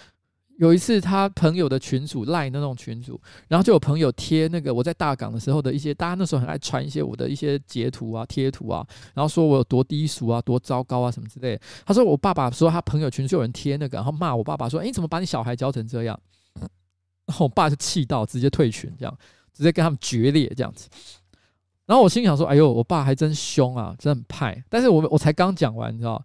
[0.59, 11.61] 有一次他朋友的群主赖那种群主，然后就有朋友贴那个我在大港的时候的一些，大家那时候很爱传一些我的一些截图啊、贴图啊，然后说我有多低俗啊、多糟糕啊什么之类的。
[11.83, 16.19] 他说我爸爸说他朋友群就有人贴那个，然后骂我爸爸说：‘哎，怎么把你小孩教成这样？’
[17.25, 19.17] 然后我爸就气到直接退群，这样
[19.51, 20.87] 直接跟他们决裂这样子。”
[21.85, 26.23] 然后我心想说：“哎呦，我爸还真凶啊，真很派。”但是我我才刚讲完，你知道，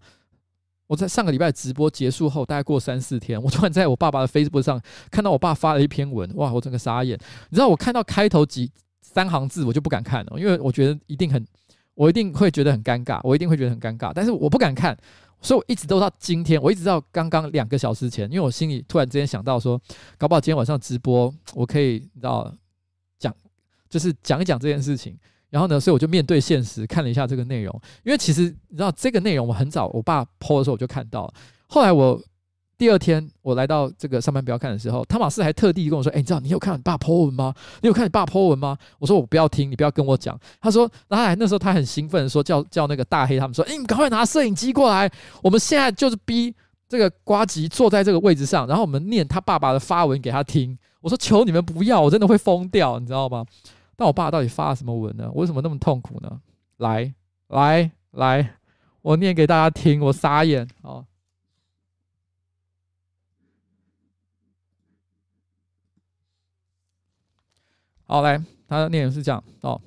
[0.86, 4.80] 我在上个礼拜直播结束后，大概过三四天，我突然在我爸爸的 Facebook 上
[5.10, 7.18] 看到我爸发了一篇文，哇，我整个傻眼。
[7.50, 8.70] 你知道，我看到开头几
[9.02, 11.44] 三行字，我就不敢看了，因为我觉得一定很，
[11.94, 14.12] 我一定会觉得很尴尬，我一定会觉得很尴尬。
[14.14, 14.96] 但是我不敢看，
[15.42, 19.80] 所以我一直都到今天，我一直到刚刚两个小时前，因为我心里突然之间想到说，
[20.16, 22.54] 搞不好今天晚上直播，我可以你知道
[23.18, 23.34] 讲，
[23.90, 25.18] 就是讲一讲这件事情。
[25.50, 31.34] 然后呢，所以我就面对现实看了一下这个内容，因为其实你知道这个内容我很早我爸 po 的时候我就看到了。
[31.66, 32.20] 后来我
[32.76, 37.52] 第二天我来到这个上班不要看的时候，汤马斯还特地跟我说：“哎，你知道你有看你爸 po 文吗？
[37.80, 45.10] 你有看你爸 po 文吗？”我说：“我不要听，你不要跟我讲。”他说：“然后还那时候他很兴奋说叫叫那个大黑他们说：‘哎，你赶快拿摄影机过来，
[45.42, 46.54] 我们现在就是逼
[46.88, 53.44] 这个瓜吉坐在这个位置上，然后我们念他爸爸的发文给他听。’我说：‘求你们不要，我真的会疯掉，你知道吗？’”
[54.00, 55.28] 但我爸到底发了什么文呢？
[55.34, 56.40] 我为什么那么痛苦呢？
[56.76, 57.12] 来
[57.48, 58.54] 来来，
[59.02, 61.04] 我念给大家听，我傻眼哦。
[68.04, 69.82] 好，来，他的念是这样哦。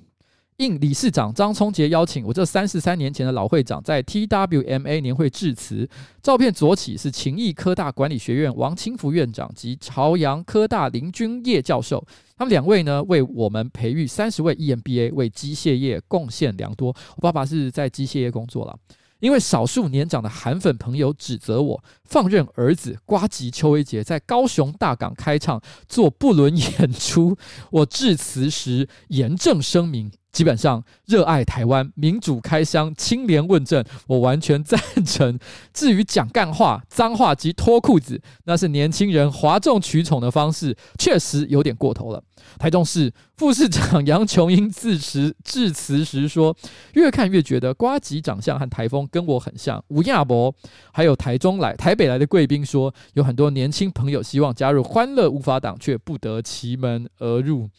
[0.62, 5.90] 应理事长张聪杰邀请，我这三十三年前的老会长在 TWMA 年会致辞。
[6.22, 12.06] 照片左起是勤益科大管理学院王清福院长及朝阳科大林君业教授。
[12.38, 16.96] 他们两位呢，为我们培育三十位 EMBA，为机械业贡献良多。
[17.16, 18.78] 我爸爸是在机械业工作了。
[19.20, 27.36] 因为少数年长的韩粉朋友指责我放任儿子瓜吉邱威杰在高雄大港开唱做不伦演出，
[27.72, 30.12] 我致辞时严正声明。
[30.32, 35.38] 基本上热爱台湾民主开箱清廉问政，我完全赞成。
[35.74, 42.24] 至于讲干话、脏话及脱裤子，那是年轻人哗众取宠的方式，确实有点过头了。
[42.58, 46.56] 台中市副市长杨琼英致辞致辞时说
[46.94, 50.54] ：“越看越觉得瓜吉长相和台风跟我很像。”吴亚博
[50.92, 57.70] 还有台中来、台北来的贵宾说：“有很多年轻朋友希望加入欢乐无法党，却不得其门而入。”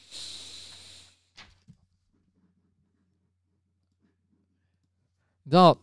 [5.44, 5.76] 你知道，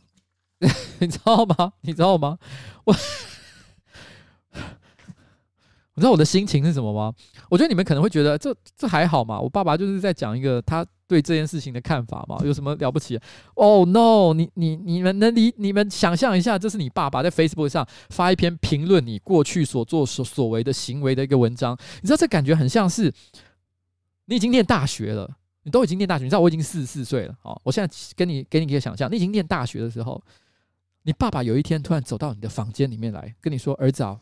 [0.99, 1.73] 你知道吗？
[1.81, 2.37] 你知道吗？
[2.85, 2.93] 我，
[5.95, 7.13] 你知道我的心情是什么吗？
[7.49, 9.39] 我觉得你们可能会觉得这这还好嘛。
[9.39, 13.19] 我爸爸就是在讲一个他对这件事情的看法嘛，有什么了不起
[13.55, 14.33] ？Oh no！
[14.33, 15.53] 你你你们能理？
[15.57, 21.75] 你们想象一下，这是你爸爸在 Facebook 上发一篇评论你过去所做所所为的行为的一个文章。
[22.01, 23.11] 你知道这感觉很像是
[24.25, 25.37] 你已经念大学了。
[25.69, 27.61] 你都已经念大学，你知道我已经四十四岁了哦。
[27.63, 30.19] 我现在跟你给你一个想象，你已经念大学的时候，
[31.03, 34.19] 你爸爸有一天突然走到你的房间里面来，跟你说：“儿子啊，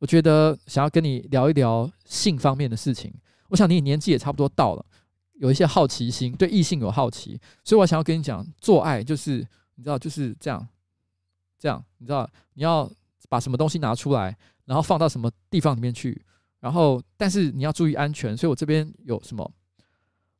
[0.00, 3.10] 我觉得想要跟你聊一聊性方面的事情。
[3.48, 4.84] 我想你年纪也差不多到了，
[5.32, 9.38] 有一些好奇心，对异性有好奇，所以我想要跟你讲，做爱就是
[9.76, 10.68] 你知道就是这样，
[11.58, 12.86] 这样你知道你要
[13.30, 14.36] 把什么东西拿出来，
[14.66, 16.22] 然后放到什么地方里面去，
[16.60, 19.50] 然后但是你要注意安全，所以我这边有什么。”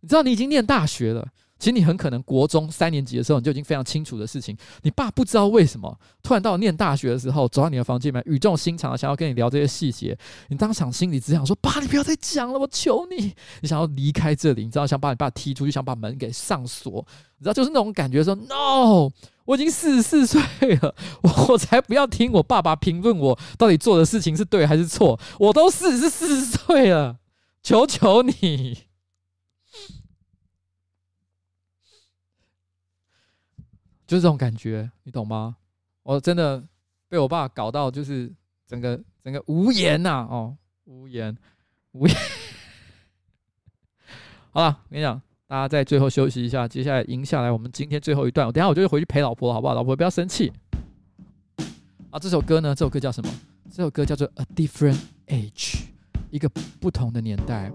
[0.02, 1.26] 你知道你已经念大学了，
[1.60, 4.56] 其实你很可能国中三年级的时候你就已经非常清楚的事情。
[4.82, 10.18] 你爸不知道为什么突然到念大学的时候走到你的房间里面，语重心长的想要跟你聊这些细节。
[10.48, 13.32] 你当场心里只想说：“爸，你不要再讲了，我求你。”
[13.62, 17.06] 你想要离开这里，你知道想把你爸踢出去，想把门给上锁。
[17.38, 19.08] 你知道就是那种感觉说：“No，
[19.44, 20.42] 我已经四十四岁
[20.82, 20.92] 了，
[21.48, 25.20] 我才不要听我爸爸评论我到底做的事情是对还是错。
[25.38, 27.18] 我都四十四岁了，
[27.62, 28.78] 求求你。”
[34.12, 35.56] 就是这种感觉，你懂吗？
[36.02, 36.62] 我真的
[37.08, 38.30] 被我爸搞到，就是
[38.66, 40.54] 整个整个无言呐、哦，
[40.84, 41.34] 无言
[41.92, 42.14] 无言。
[44.52, 48.46] 好了，我跟你讲，大家在最后休息一下，接下来迎下来我们今天最后一段。
[48.46, 49.72] 我等下我就会回去陪老婆，好不好？
[49.72, 50.52] 老婆不要生气。
[52.10, 52.74] 啊，这首歌呢？
[52.74, 53.32] 这首歌叫什么？
[53.70, 55.76] 这首歌叫做《A Different Age》，
[56.30, 57.72] 一个不同的年代。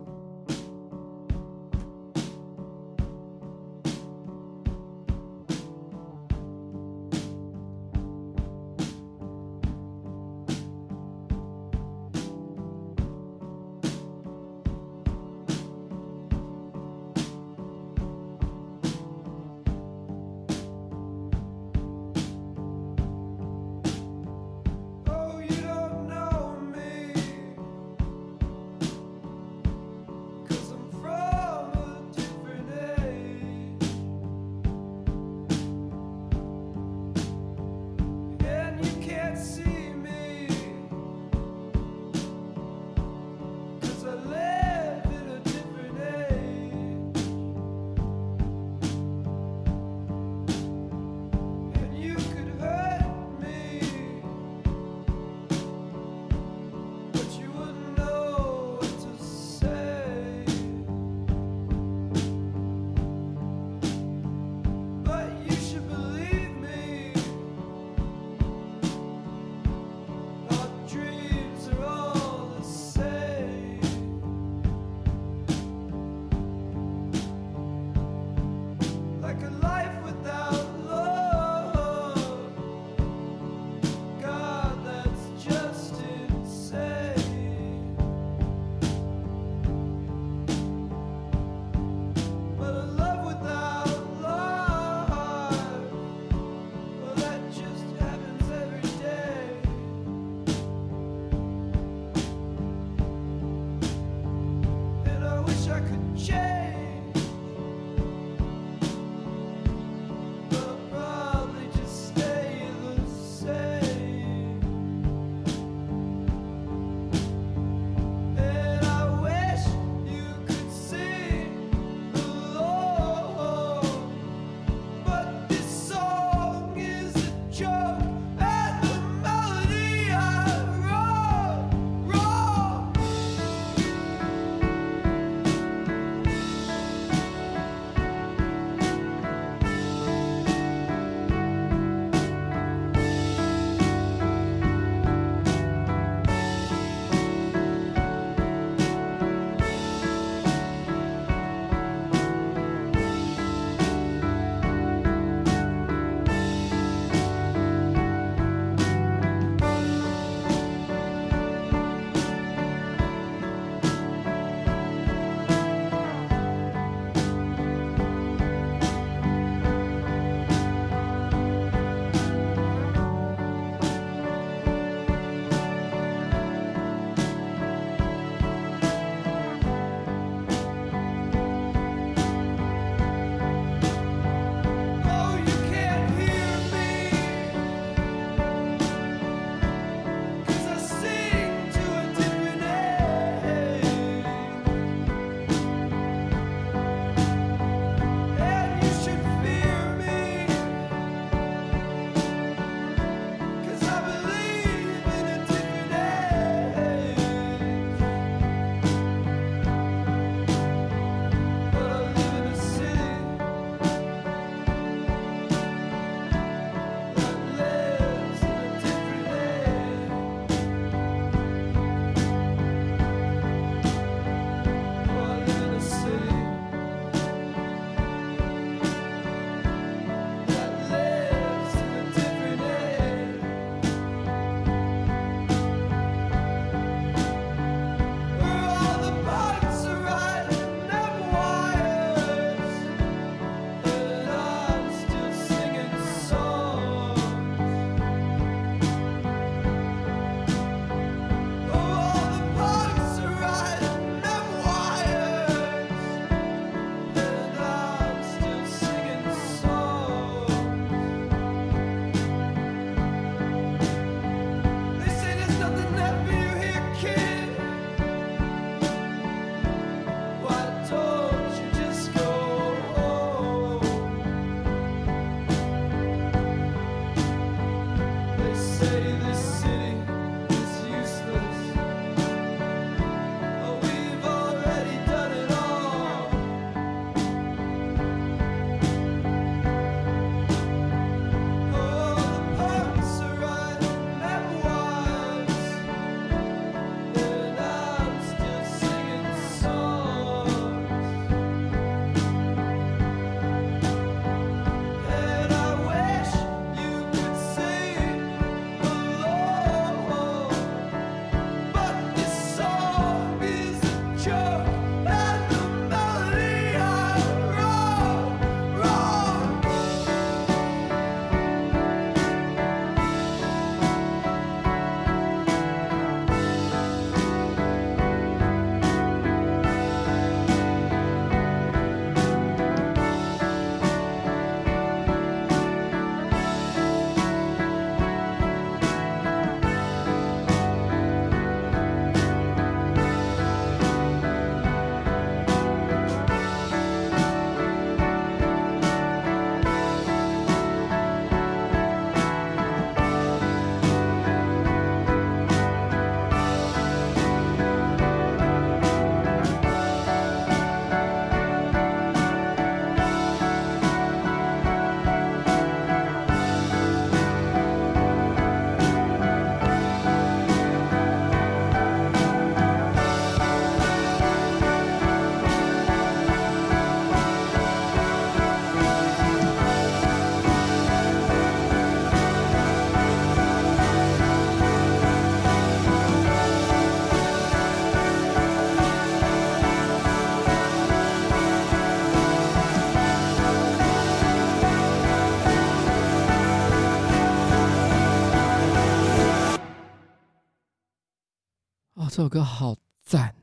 [402.18, 403.36] 这首歌好赞。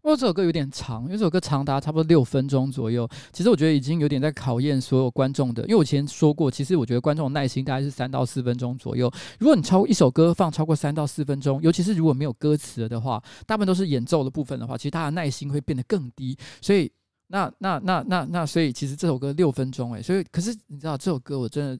[0.00, 3.10] 不过这首歌有点长，因为这首歌长达差不多六分钟左右。
[3.32, 9.12] 其实我觉得已经有点在考验所有观众的，因为我以前说过，其实我觉得观众的耐心大概是三到四分钟左右。
[9.40, 16.38] 如果你超一首歌放超过三到四分钟，尤其是如果没有歌词的话，大部分都是演奏的部分的话，其实他的耐心会变得更低。
[16.62, 16.88] 所以，
[17.26, 21.76] 那那那那那，所以其实这首歌六分钟，诶，所以可是你知道这首歌我真的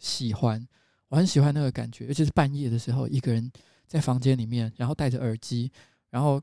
[0.00, 0.66] 喜欢，
[1.10, 3.52] 我很喜欢那个感觉，尤其是半夜的时候，一个人
[3.94, 5.70] 在房间里面，然后戴着耳机，
[6.10, 6.42] 然后。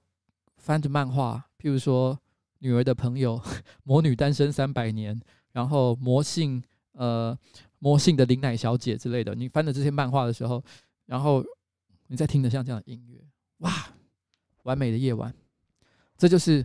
[0.63, 2.13] 翻着漫画，譬如说
[2.59, 3.35] 《女儿的朋友》
[3.81, 5.19] 《魔女单身三百年》，
[5.53, 6.61] 然后魔性
[6.91, 7.35] 呃
[7.79, 10.63] 魔性的林乃小姐之类的，你翻着这些漫画的时候，
[11.07, 11.43] 然后
[12.05, 13.19] 你在听着像这样的音乐，
[13.57, 13.71] 哇，
[14.61, 15.33] 完美的夜晚，
[16.15, 16.63] 这就是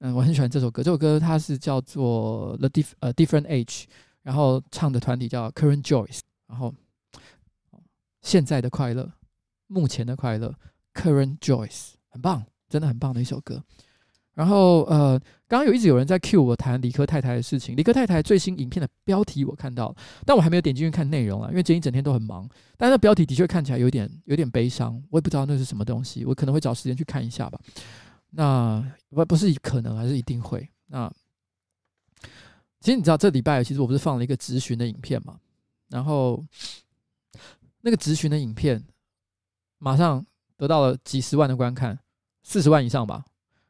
[0.00, 0.82] 嗯，我很喜欢这首歌。
[0.82, 3.84] 这首歌它是叫做 The Diff 呃 Different Age，
[4.20, 6.74] 然后唱的团体叫 Current Joyce，然后
[8.20, 9.10] 现在的快乐，
[9.72, 10.54] 目前的快乐
[10.94, 12.44] ，Current Joyce，很棒。
[12.68, 13.62] 真的很棒的一首歌，
[14.32, 17.76] 然后呃，刚刚有一直有人在 cue 我谈理科太太的事情。
[17.76, 22.48] 理科太太最新影片的标题我看到了，但我还没有点进去看内容啊，因为今天一整天都很忙。
[22.78, 27.60] 但是标题的确看起来有点有点悲伤，我也不知道那是什么东西，我可能会找时间去看一下吧。
[28.30, 30.66] 那不不是可能，还是一定会。
[30.86, 31.12] 那
[32.80, 35.38] 其实你知道，这礼拜其实我不是放了一个质询的影片嘛，
[35.90, 36.42] 然后
[37.82, 38.82] 那个质询的影片
[39.82, 40.24] 马上
[40.56, 41.98] 得到了几十万的观看。
[42.44, 43.24] 四十万以上吧，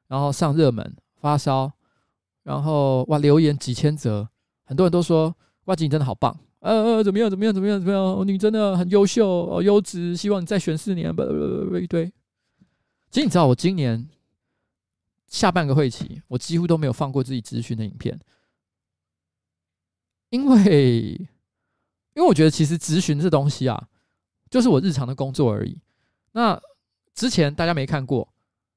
[0.09, 1.71] 然后上热门发烧，
[2.43, 4.27] 然后哇留言几千则，
[4.65, 11.23] 很多人都说呱吉你真的好棒，呃呃怎么样怎么样怎么样怎么样，你真的很优秀哦优质，希望你再选四年，吧
[11.79, 12.07] 一堆。
[13.11, 14.09] 其实你知道我今年
[15.27, 18.19] 下半个会期，我几乎都没有放过自己咨询的影片，
[20.31, 21.11] 因为
[22.15, 23.87] 因为我觉得其实咨询这东西啊，
[24.49, 25.79] 就是我日常的工作而已。
[26.33, 26.61] 那
[27.15, 28.27] 之前大家没看过。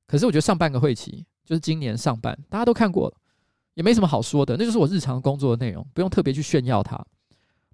[0.07, 3.15] 可是我觉得上半个会期就是今年上半，大家都看过了，
[3.73, 6.95] 也没什么好说的，那就是我日常工作的内容，不用特别去炫耀它，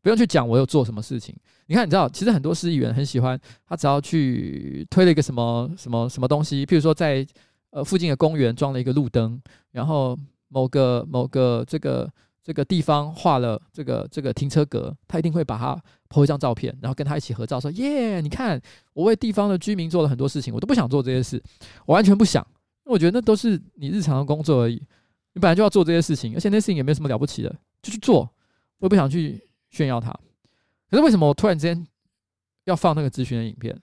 [0.02, 1.36] 不用去讲我有做什么事情。
[1.66, 7.28] 你看，你知道，其实很多市议员很喜欢，他只要去推了一个什么什么什么东西，譬如说在
[7.72, 9.42] 呃附近的公园装了一个路灯，
[9.72, 10.18] 然后
[10.48, 12.10] 某个某个这个。
[12.44, 18.60] 这个地方画了这个这个停车格，他一定会把它拍一张照片，然后跟他一起合照，说：“耶，你看
[18.94, 21.42] 我为地方的居民做了很多事情，我都不想做这些事，
[21.86, 22.46] 我完全不想，
[22.86, 24.82] 我觉得那都是你日常的工作而已，
[25.34, 28.22] 你本来就要做这些事情，而且那事情也没有什么了不起的，就去做，
[28.80, 30.12] 我也不想去炫耀它。
[30.90, 31.88] 可是为什么我突然之间
[32.64, 33.80] 要放那个咨询的影片？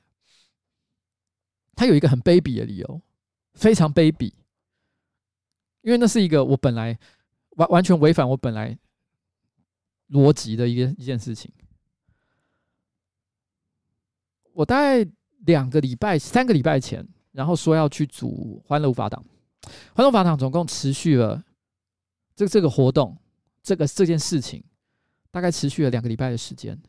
[1.76, 3.00] 他有一个很卑鄙的理由，
[3.54, 4.32] 非常卑鄙，
[5.82, 6.98] 因为那是一个我本来。”
[7.58, 8.76] 完完全违反我本来
[10.10, 11.52] 逻辑的一个一件事情。
[14.52, 15.08] 我大概
[15.44, 19.22] 两个礼拜、三个礼拜前，然后说要去组欢乐无法党。
[19.94, 21.44] 欢乐无法党总共持续了
[22.34, 23.16] 这这个活动，
[23.62, 24.64] 这个这件事情
[25.30, 26.80] 大概持续了两个礼拜的时间。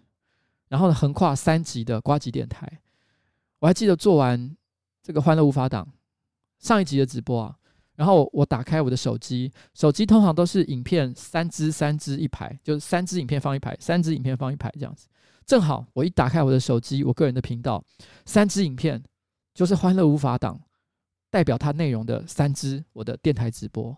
[0.68, 2.82] 然后呢，横跨三集的瓜吉电台。
[3.60, 4.56] 我还记得做完
[5.04, 5.92] 这个欢乐无法党
[6.60, 7.59] 上一集的直播啊。
[8.00, 15.10] 然后我打开我的手机，手机通常都是影片三支三支一排，就是三支影片放一排，三支影片放一排这样子。
[15.46, 17.84] 正好我一打开我的手机，我个人的频道，
[18.26, 19.04] 三支影片
[19.54, 20.58] 就是欢乐无法挡
[21.30, 23.94] 代表它内容的三支我的电台直播。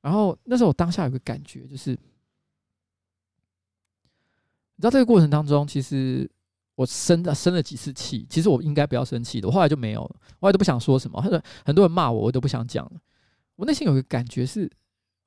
[0.00, 1.98] 然后那时候我当下有个感觉，就是你
[4.80, 6.30] 知道这个过程当中，其实。
[6.76, 11.20] 我生了生了几次气，其实我应该不要生气的，我后来就没有了，我后来都不想说什么。
[11.20, 12.92] 很很多人骂我，我都不想讲了。
[13.56, 14.70] 我内心有个感觉是，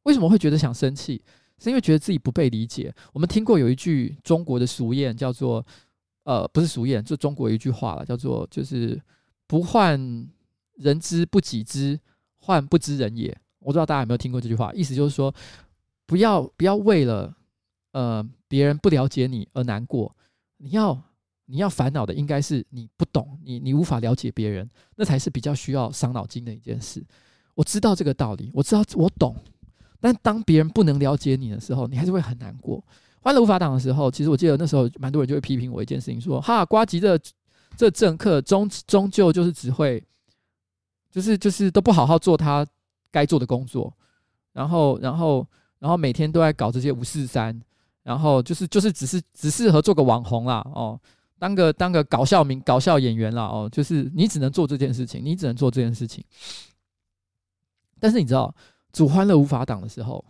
[0.03, 1.21] 为什么会觉得想生气？
[1.57, 2.93] 是因为觉得自己不被理解。
[3.11, 5.65] 我们听过有一句中国的俗谚，叫做
[6.23, 9.01] “呃，不是俗谚，就中国有一句话了，叫做就是
[9.47, 9.99] 不患
[10.75, 11.99] 人之不己知，
[12.37, 13.35] 患不知人也”。
[13.59, 15.33] 我不知道大家有没有听过这句话，意思就是说，
[16.05, 17.35] 不要不要为了
[17.93, 20.15] 呃别人不了解你而难过，
[20.57, 21.01] 你要。
[21.51, 27.03] 你要烦恼的应该是你不懂，你你无法了解别人，那才是比较需要伤脑筋的一件事。
[27.55, 29.35] 我知道这个道理，我知道我懂，
[29.99, 32.83] 但当别人不能了解你的时候，你还是会很难过。
[33.21, 37.19] 欢乐无法党的时候，其实我记得那时候蛮多人就会批评我一件事情，说：“哈，瓜吉这
[37.75, 40.01] 这政客终终究就是只会，
[41.11, 42.63] 就是就是都不好好做他
[43.11, 43.91] 该做的工作，
[44.53, 45.45] 然后然后
[45.79, 47.59] 然后每天都在搞这些五四三，
[48.03, 50.99] 然后就是就是只是只适合做个网红啦，哦。”
[51.39, 56.23] 当个当个搞笑名搞笑演员啦哦，就是你只能做这件事情，你只能做这件事情。
[57.99, 58.53] 但是你知道，
[58.91, 60.23] 主欢乐无法挡的时候，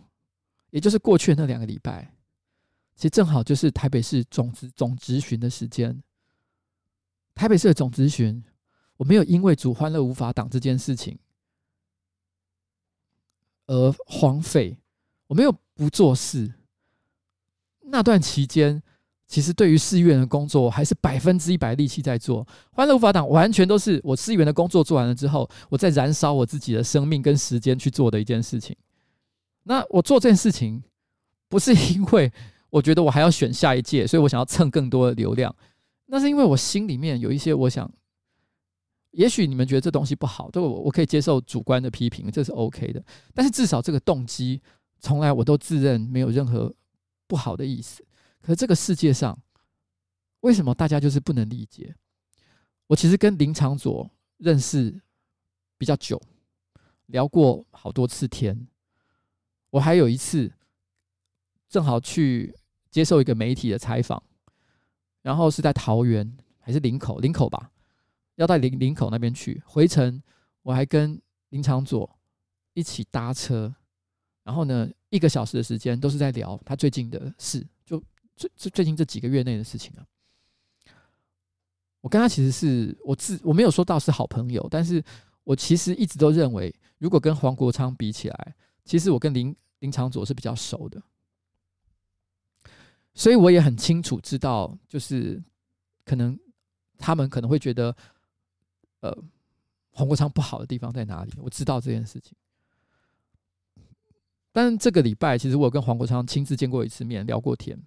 [0.70, 2.14] 也就是过去那两个礼拜，
[2.94, 6.02] 其实正好就是台北市总质总执询的时间。
[7.34, 8.42] 台北市的总执询，
[8.96, 11.18] 我没有因为主欢乐无法挡这件事情
[13.66, 14.76] 而荒废，
[15.26, 16.52] 我没有不做事。
[17.80, 18.82] 那段期间，
[19.30, 22.44] 其实对于市议员的工作，还是百分之一百力气在做。
[22.72, 28.76] 欢乐无法挡，完全都是我市议员的工作做完了之后，我在燃烧我自己的生命跟时间去做的一件事情。
[29.62, 30.82] 那我做这件事情，
[31.48, 32.32] 不是因为
[32.70, 35.54] 我觉得我还要选下一届，所以我想要蹭更多的流量。
[36.06, 37.88] 那是因为我心里面有一些，我想，
[39.12, 43.00] 也许你们觉得这东西不好，对我我可以接受主观的批评，这是 OK 的。
[43.32, 44.60] 但是至少这个动机，
[44.98, 46.74] 从来我都自认没有任何
[47.28, 48.04] 不好的意思。
[48.42, 49.38] 可这个世界上，
[50.40, 51.94] 为什么大家就是不能理解？
[52.86, 55.00] 我其实跟林长佐认识
[55.78, 56.20] 比较久，
[57.06, 58.66] 聊过好多次天。
[59.70, 60.52] 我还有一次，
[61.68, 62.54] 正好去
[62.90, 64.22] 接受一个媒体的采访。
[65.22, 67.18] 然后是在桃园还是林口？
[67.18, 67.70] 林口吧，
[68.36, 69.62] 要到林林口那边去。
[69.66, 70.22] 回程
[70.62, 72.18] 我还跟林长佐
[72.72, 73.74] 一起搭车，
[74.42, 77.66] 然后呢，一个小时的时间都是在聊他最近的事，
[78.40, 80.06] 最最最近这几个月内的事情啊。
[82.00, 85.04] 我跟他其实是我自我没有说到是好朋友，但是
[85.44, 88.54] 我其实一直都认为，如果跟黄国昌比起来，
[88.86, 91.02] 其实我跟林林长佐是比较熟的。
[93.12, 95.42] 所以我也很清楚知道，就是
[96.06, 96.38] 可能
[96.96, 97.94] 他们可能会觉得，
[99.00, 99.14] 呃，
[99.90, 101.32] 黄国昌不好的地方在哪里？
[101.36, 102.34] 我知道这件事情。
[104.52, 107.78] 但这个礼拜，其实我跟黄国昌亲自见过一次面，聊过天。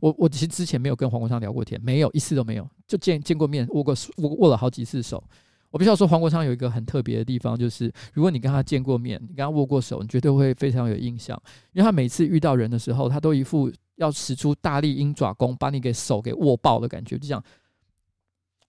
[0.00, 5.22] 我我其实之前没有跟黄国昌聊过天，没有一次都没有，就见见过面，握过握握了好几次手。
[5.70, 11.40] 我必须要说，黄国昌有一个很特别的地方，就是如果你跟他见过面，你跟他握过手，你绝对会非常有印象，
[11.72, 13.72] 因为他每次遇到人的时候，他都一副。
[13.96, 17.40] 要使出大力鹰爪功，把你给手给握爆的感觉，就这样。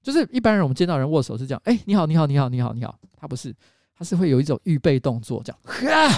[0.03, 2.95] 就是一般人我们见到人握手是这样，哎，你好，你好，你好，你好，你好。
[3.18, 3.52] 他不是，
[3.98, 6.10] 他是会有一种预备动作，这样，哈，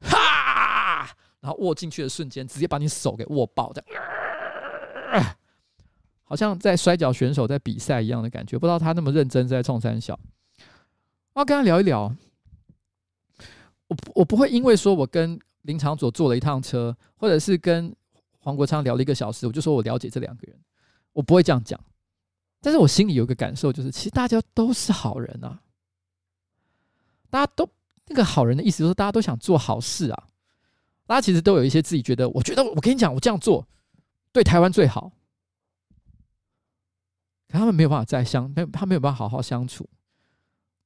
[0.00, 0.16] 哈，
[1.40, 3.82] 然后握进去的瞬间，直接把你手给握爆，这
[5.12, 5.36] 样，
[6.24, 8.58] 好像在摔跤选手在比赛一样的感觉。
[8.58, 10.18] 不知道他那么认真在冲三小。
[11.34, 12.14] 我要跟他聊一聊，
[13.88, 17.94] 我我不会因为说我跟林长佐坐了一趟车，或者是跟
[18.38, 20.58] 黄国昌聊了一个小时，我就说我了解这两个人，
[21.12, 21.78] 我不会这样讲。
[22.60, 25.60] 但是我心里有一个感受，就是其实大家都是好人啊，
[27.30, 27.68] 大家都
[28.06, 30.28] 那个好人的意思就是大家都想做好事啊，
[31.06, 33.66] 大家其实都有一些自己觉得，我觉得我跟你讲，我这样做
[34.32, 35.12] 对台湾最好，
[37.48, 39.88] 可他们没有办法再相，没他没有办法好好相处。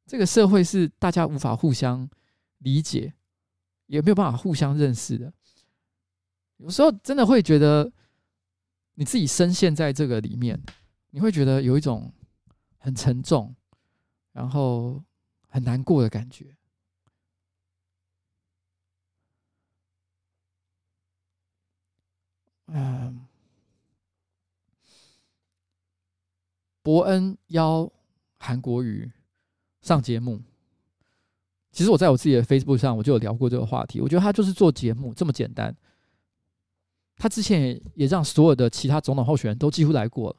[0.07, 2.09] 这个社会是大家无法互相
[2.59, 3.15] 理解，
[3.87, 5.33] 也没有办法互相认识的。
[6.59, 7.91] 有时候真的会觉得，
[8.95, 10.61] 你自己深陷在这个里面，
[11.11, 12.13] 你会觉得有一种
[12.77, 13.55] 很沉重，
[14.33, 15.03] 然后
[15.49, 16.55] 很难过的感觉。
[22.73, 23.27] 嗯，
[26.83, 27.91] 伯恩邀
[28.39, 29.11] 韩国瑜
[29.83, 30.41] 上节目，
[31.73, 34.01] 其实我在我自己的 Facebook 上我就有聊过这个话题。
[34.01, 35.77] 我觉得他就是做节目这么简单。
[37.17, 40.37] 他之前也也让所有的其他总统候选人都几乎来过了，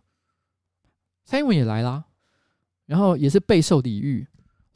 [1.25, 2.05] 蔡英文也来啦，
[2.85, 4.27] 然后也是备受礼遇，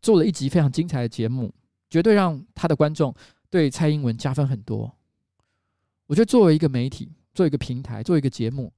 [0.02, 1.54] 做了一集非常精彩的节目，
[1.90, 3.16] 绝对让他的观众
[3.50, 4.94] 对蔡英文加分很多。
[6.06, 8.74] 我觉得作为一个媒体，做一个平台，做一个节目，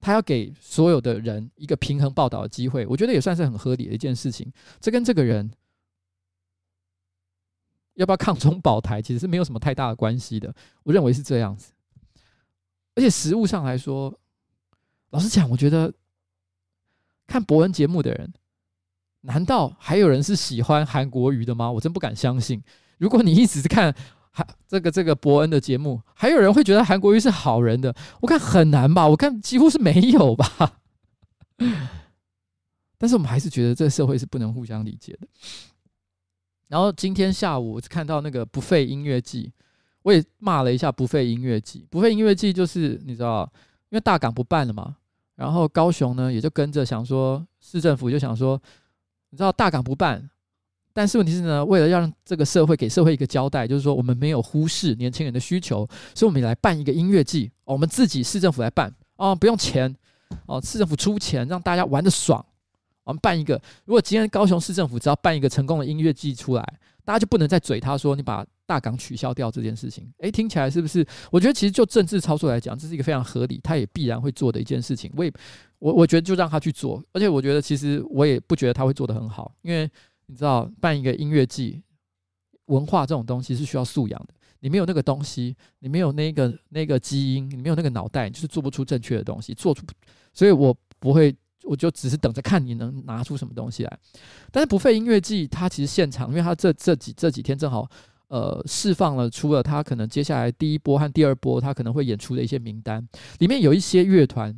[0.00, 4.50] 他要给所有的人一个平衡报道的机会，我觉得也算是很合理的一件事情。
[4.80, 5.50] 这跟这个人
[7.94, 10.54] 要不要抗中保台，其实是没有什么太大的关系的。
[10.84, 11.72] 我认为是这样子。
[12.94, 14.18] 而且实物上来说，
[15.10, 15.92] 老实讲，我觉得
[17.26, 18.32] 看博文节目的人，
[19.22, 21.70] 难道还有人是喜欢韩国瑜的吗？
[21.70, 22.62] 我真不敢相信。
[22.98, 23.94] 如果你一直看
[24.30, 27.94] 还这个这个伯恩的节目，还有人会觉得韩国瑜是好人的？
[28.20, 30.80] 我看很难吧，我看几乎是没有吧。
[32.96, 35.26] 但是我们还是觉得这个社会是不能互相理解的。
[36.68, 39.52] 然后今天下午看到那个不费音乐季。
[40.02, 43.46] 我也骂了一下不费音乐季，不费音乐季就是你知道，
[43.90, 44.96] 因为大港不办了嘛，
[45.34, 48.58] 然后高雄呢也就跟着想说，市政府就想说，
[49.28, 50.30] 你知道大港不办，
[51.00, 59.96] 但是问题是呢，为了让这个社会给社会一个交代，就是说我们没有忽视年轻人的需求，所以我们来办一个音乐季，我们自己市政府来办，哦，不用钱，
[60.44, 62.44] 哦，市政府出钱让大家玩得爽，
[63.04, 68.44] 我们办一个，如果今天高雄市政府只要办一个成功的音乐季出来，大家就不能再嘴他说你把。
[68.70, 70.08] 大港取消掉这件事情。
[70.18, 71.04] 诶，听起来是不是？
[71.32, 75.10] 我觉得其实就政治操作来讲，这是一个非常合理，他也必然会做的一件事情。
[75.16, 75.32] 我也
[75.80, 79.90] 我我觉得就让他去做，而且我觉得其实我也不觉得他会做得很好，因为
[80.30, 81.82] 你知道办一个音乐季，
[82.66, 84.34] 文化这种东西是需要素养的。
[84.60, 89.84] 你没有那个东西，你没有那个那个基因，你没有那个脑袋，你就是做不出正确的东西，做出。
[90.32, 91.34] 所以我不会，
[91.64, 93.98] 我就只是等着看你能拿出什么东西来。
[94.52, 97.90] 但是不费音乐季，它其实现场，因为它这这几这几天正好
[98.28, 103.04] 呃释放了，出了他可能接下来第一波和第二波，他可能会演出的一些名单，
[103.38, 104.54] 里面有一些乐团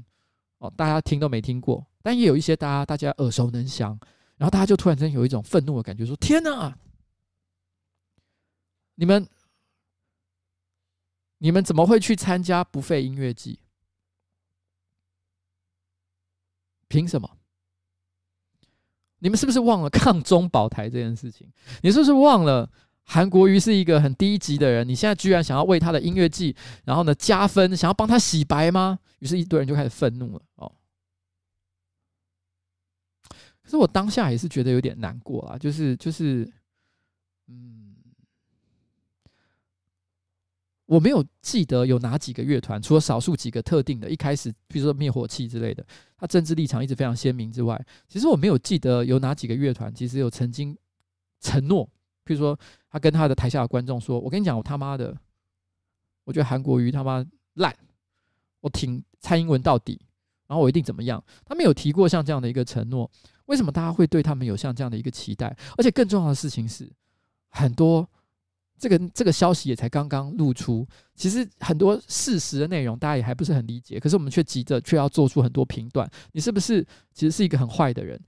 [0.59, 3.99] 哦，大家听都没听过，但也有一些大家大家耳熟能详，
[4.43, 6.77] 然后大家就突然间有一种愤怒的感觉，说：天哪，
[8.97, 9.25] 你们！
[11.39, 13.61] 你们怎么会去参加不费音乐季？
[16.89, 17.39] 凭什么？
[19.21, 21.49] 你们是不是忘了抗中保台这件事情？
[21.83, 22.69] 你是不是忘了
[23.05, 24.89] 韩国瑜是一个很低级的人？
[24.89, 28.99] 你现在居然想要为他的音乐季，然后呢加分，想要帮他洗白吗？
[29.21, 30.43] 于是，一堆人就开始愤怒了。
[30.57, 30.73] 哦，
[33.73, 36.51] 是我当下也是觉得有点难过啊，就是就是，
[37.49, 37.89] 嗯。
[40.87, 45.83] 我没有记得有哪几个乐团，除了少数几个特定的，一开始比如说灭火器之类的，
[46.19, 50.77] 他政治立场一直非常鲜明之外，其实我没有记得有哪几个乐团其实有曾经
[51.41, 51.87] 承诺，
[52.27, 52.59] 譬如说
[52.91, 55.17] 他跟他的台下的观众说：“我跟你讲，我他妈的，
[56.25, 57.25] 我觉得韩国瑜他妈
[57.55, 57.75] 烂，
[58.61, 59.99] 我挺蔡英文到底，
[60.47, 63.11] 然后我一定怎么样。”他没有提过像这样的一个承诺，
[63.47, 65.57] 为什么大家会对他们有像这样的一个期待？
[65.77, 66.91] 而且更重要的事情是，
[67.51, 68.09] 很多。
[68.79, 76.11] 这个这个消息也才刚刚露出，其实很多事实的内容大家也还不是很理解，可是我们却急着却要做出很多评断。
[76.33, 78.21] 你是不是其实是一个很坏的人？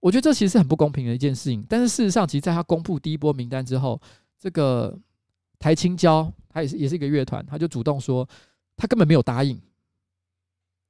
[0.00, 1.64] 我觉得这其实是很不公平的一件事情。
[1.66, 3.98] 但是事实上，其实在他公布第一波名单之后，
[4.38, 4.94] 这个
[5.58, 8.28] 台青交他也是也是一个乐团，他就主动说
[8.76, 9.58] 他根本没有答应，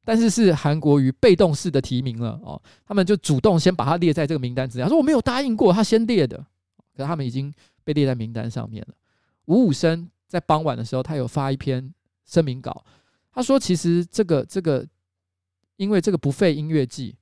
[0.05, 6.37] 但是是韩国瑜被动式的提名了哦，他们就主动先把他列在这个名单之内，他说我没有答应过，他先列的，
[6.97, 7.53] 可是他们已经
[7.85, 8.95] 被列在名单上面了。
[9.47, 11.93] 五五声在傍晚的时候，他有发一篇
[12.25, 12.85] 声明稿。
[13.35, 14.87] 他说：“其实这个这个，
[15.77, 17.17] 因为这个不费音乐季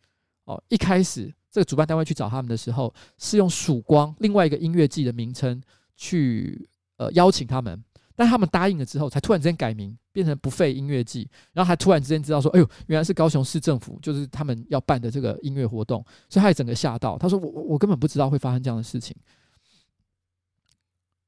[0.45, 5.63] 哦，一开始这个主办单位去找他们的时候，是用曙光另外一个音乐季的名称
[5.97, 7.81] 去呃邀请他们，
[8.21, 17.17] 但他们答应了之后，才突然之间改名，变成不费音乐季，然后还突然之间知道说，哎呦，原来是高雄市政府就是他们要办的这个音乐活动，所以他也整个吓到。
[17.17, 19.17] 他说：我我我根本不知道会发生这样的事情，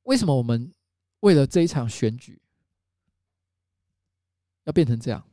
[0.03, 0.71] 为什么我们？”
[1.21, 2.39] 为了这一场选举，
[4.65, 5.25] 要变成这样，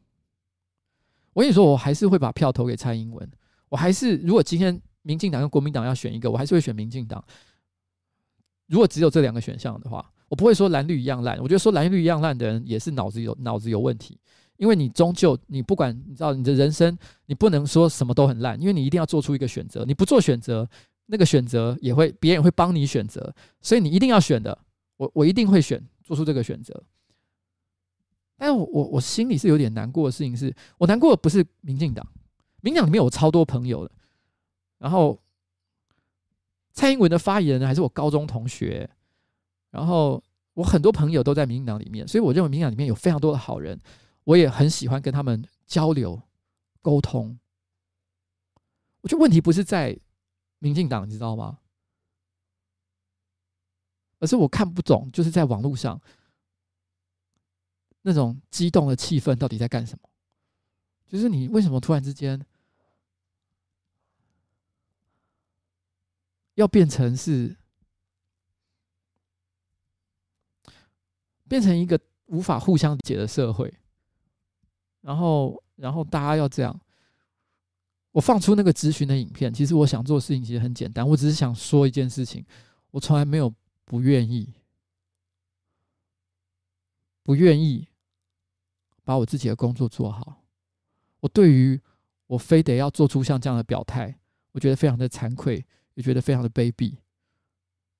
[1.33, 3.29] 我跟你说，我还是会把票投给蔡英文。
[3.67, 7.21] 我还是，如果今天民进党跟国民党要选一个，我还是会选民进党。
[8.67, 11.37] 如果只有这两个选项的话，我不会说蓝绿一样烂。
[11.39, 14.17] 我觉得说蓝绿一样烂的人也是脑子有脑子有问题，
[14.55, 19.83] 因为你终究你不管你知道你的人生，你不能说什么都很烂，因为你一定要做出一个选择。
[19.85, 20.69] 你不做选择，
[21.07, 24.57] 那个选择也会别人会帮你选择，所以你一定要选的。
[24.97, 26.83] 我我一定会选做出这个选择，
[28.37, 32.05] 但我我我心里是有点难过的事情是，我难过的不是民进党，
[32.61, 33.91] 民进党里面有超多朋友的，
[34.77, 35.17] 然后
[36.73, 38.89] 蔡英文的发言人还是我高中同学，
[39.69, 40.23] 然后
[40.53, 43.79] 我很多朋友都在民进党里面，所以我认为民进党里面有非常多的好人，
[44.23, 46.21] 我也很喜欢跟他们交流
[46.81, 47.39] 沟通。
[49.01, 49.97] 我觉得问题不是在
[50.59, 51.59] 民进党，你知道吗？
[54.19, 56.01] 而是我看不懂，就是在网络上
[58.01, 60.09] 那种激动的气氛到底在干什么？
[61.07, 62.45] 就是你为什么突然之间
[66.55, 67.55] 要变成是
[71.49, 73.73] 变成一个无法互相理解的社会？
[75.01, 76.79] 然后，然后大家要这样？
[78.11, 82.45] 我放出那个咨询的影片，其实我想做的事情其实很简单，我只是想说一件事情，
[82.91, 83.53] 我从来没有。
[83.89, 84.53] 不愿意，
[87.23, 87.87] 不愿意
[89.03, 90.43] 把我自己的工作做好。
[91.21, 91.81] 我对于
[92.27, 94.15] 我非得要做出像这样的表态，
[94.51, 95.65] 我觉得非常的惭愧，
[95.95, 96.97] 也觉得非常的卑鄙。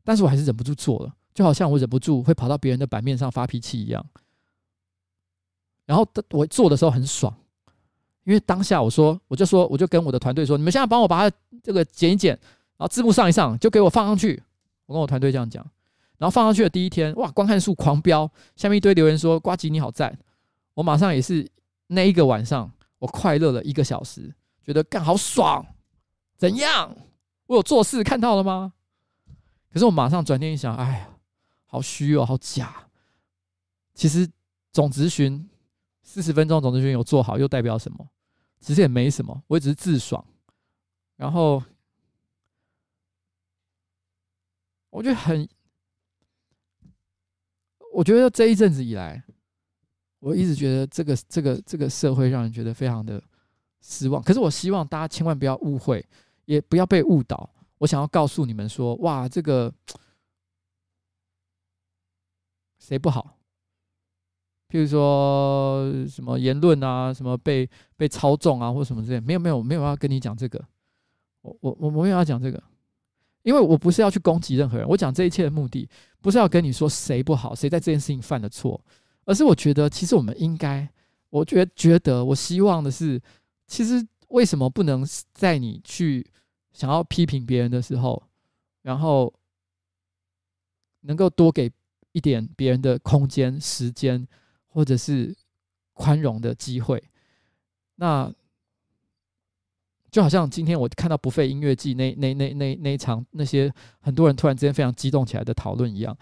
[0.04, 4.06] 但是我还是忍不住做了，就好像我忍不住会跑到别人的版面上发脾气一样。
[5.86, 7.34] 然后我做的时候很爽，
[8.26, 12.38] 因为当下我说，我就说，我就跟我的团队说：“你们现在帮我把它这个剪一剪，
[12.76, 14.44] 然后字幕上一上，就给我放上去。”
[14.86, 15.66] 我跟我团队这样讲。
[16.18, 20.20] 然后放上去的第一天，哇，观看数狂飙，下面一堆留言说：“呱吉你好赞！”
[20.76, 21.50] 我马上也是
[21.88, 25.66] 那一个晚上，我快乐了一个小时，觉得干好爽。
[26.36, 26.94] 怎样？
[27.46, 28.74] 我有做事看到了吗？
[29.72, 31.10] 可是我马上转念一想，哎呀，
[31.72, 32.76] 好虚哦，好假。
[33.94, 34.28] 其实
[34.72, 35.48] 总咨询
[36.02, 38.10] 四十分钟总咨询有做好，又代表什么？
[38.60, 40.26] 其实也没什么，我也只是自爽。
[41.16, 41.64] 然后
[44.90, 45.48] 我觉得很，
[47.94, 49.24] 我觉得这一阵子以来，
[50.20, 53.24] 我一直觉得这个这个这个社会让人觉得非常的
[53.82, 54.24] 失望。
[54.24, 56.04] 可是我希望大家千万不要误会，
[56.46, 57.50] 也不要被误导。
[57.78, 59.74] 我想要告诉你们说，哇，这个
[62.80, 63.38] 谁不好？
[64.70, 70.64] 譬如说什么言论啊，什么被被操纵啊，或什么之类，没有没有没有要跟你讲这个。
[71.42, 72.62] 我我我没有要讲这个，
[73.44, 74.88] 因为我不是要去攻击任何人。
[74.88, 75.90] 我讲这一切的目的，
[76.22, 78.80] 不是要跟你说谁不好，谁在这件事情犯了错，
[79.26, 80.88] 而是我觉得其实我们应该，
[81.30, 83.20] 我觉觉得，我希望的是，
[83.68, 85.04] 其实为什么不能
[85.34, 86.30] 在你去
[86.74, 88.22] 想要批评别人的时候，
[88.82, 89.34] 然后
[91.02, 91.72] 能够多给
[92.12, 94.28] 一点别人的空间、时间，
[94.68, 95.36] 或者是
[95.94, 97.04] 宽容的机会？
[97.96, 98.34] 那。
[100.12, 106.18] 就好像今天我看到不费音乐季那那那那那一场那些很多人突然之间非常激动起来的讨论一样，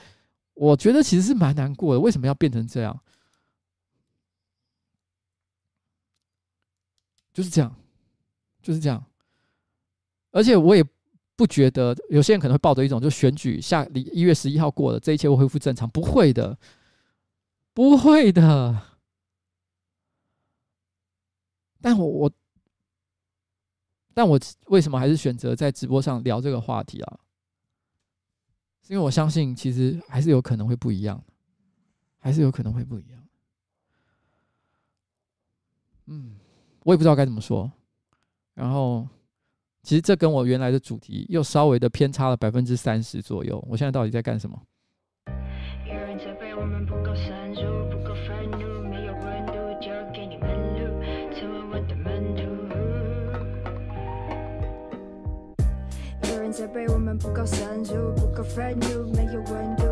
[0.55, 1.99] 我觉得其实是蛮难过的。
[2.01, 2.99] 为什么要变成这样？
[7.33, 7.73] 就是这样，
[8.61, 9.01] 就是这样。
[10.31, 10.83] 而且我也
[11.37, 15.89] 不觉得有些人可能会抱着一种，就选举下一月十一号过了，这一切会恢复正常。
[15.89, 16.57] 不会的，
[17.73, 18.81] 不会的。
[21.79, 22.31] 但我我。
[24.13, 27.19] 但我为什么还是选择在直播上聊这个话题啊？
[28.81, 31.23] 是因为我相信，其实还是有可能会不一样，
[32.17, 33.23] 还是有可能会不一样。
[36.07, 36.39] 嗯，
[36.83, 37.71] 我也不知道该怎么说。
[38.55, 39.07] 然后，
[39.87, 43.65] 其实这跟我原来的主题又稍微的偏差了百分之三十左右。
[43.69, 44.61] 我现在到底在干什么？
[56.51, 59.86] 责备我们不够深入，不够愤怒，没有温度。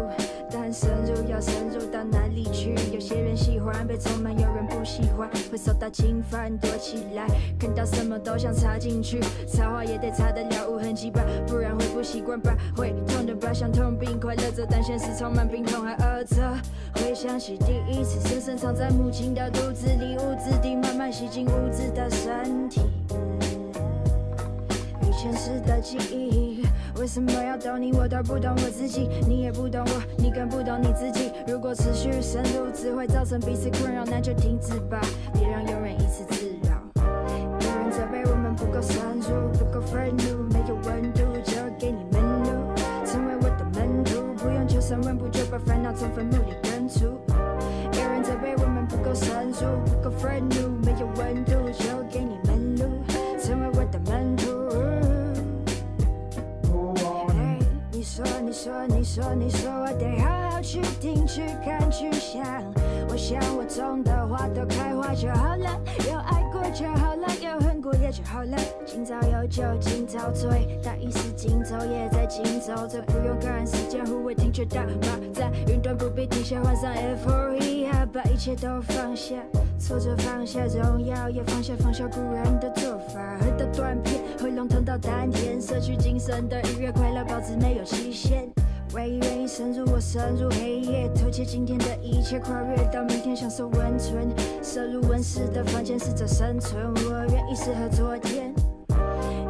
[0.76, 2.76] 深入要深入到哪里去？
[2.92, 7.26] 有些人喜欢被充满，有人不喜欢，会受到侵犯，躲起来。
[7.58, 16.36] 看到什么都想插进去，插话也得插得了无痕迹吧，不然会不习惯吧，会痛的吧，像痛并快乐着，但现实充满病痛还饿着。
[16.96, 22.82] 回想起第一次，深深藏在母亲的肚子里，物质地慢慢吸进物质的身体。
[25.02, 26.45] 与前世的记忆，
[27.06, 27.94] 为什么要懂你？
[27.94, 31.32] 我都不懂我自己，你也不懂我，你更不懂你自己。
[31.48, 35.00] 如果持续深入，只会造成彼此困扰，那就停止吧，
[35.32, 36.55] 别让庸人一次次
[59.16, 62.44] 说，你说，我得好好去听、去看、去想。
[63.08, 65.80] 我想，我种的花都开花就好了，
[66.12, 68.58] 有爱过就好了，有恨过也就好了。
[68.86, 79.38] 今朝有酒今朝醉，大意是今朝也在今朝醉，不用看时间护卫听觉打马在云端不必停下，换上 F4E 啊，把一切都放下，
[79.80, 88.50] 挫折放下，荣耀也放下，放下古人的做法，喝到断片，喉咙痛到丹田，摄取精神的愉悦快乐，保持没有期限。
[88.96, 94.30] 唯一愿意深入，我深入黑夜，偷窃今天的一切，跨越到明天，享受温存。
[94.64, 96.82] 摄入温室的房间，试着生存。
[97.04, 98.54] 我愿意适合昨天。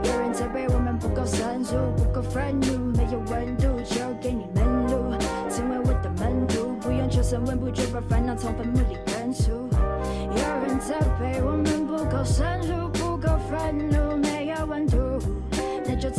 [0.03, 5.13] 有人责备我们不够深入，不够愤怒，没有温度，就给你门路，
[5.47, 9.51] 成为我的门徒，不用求神问卜，就把烦恼从坟墓里根除。
[9.51, 13.94] 有人责备我们不够深入，不够愤怒，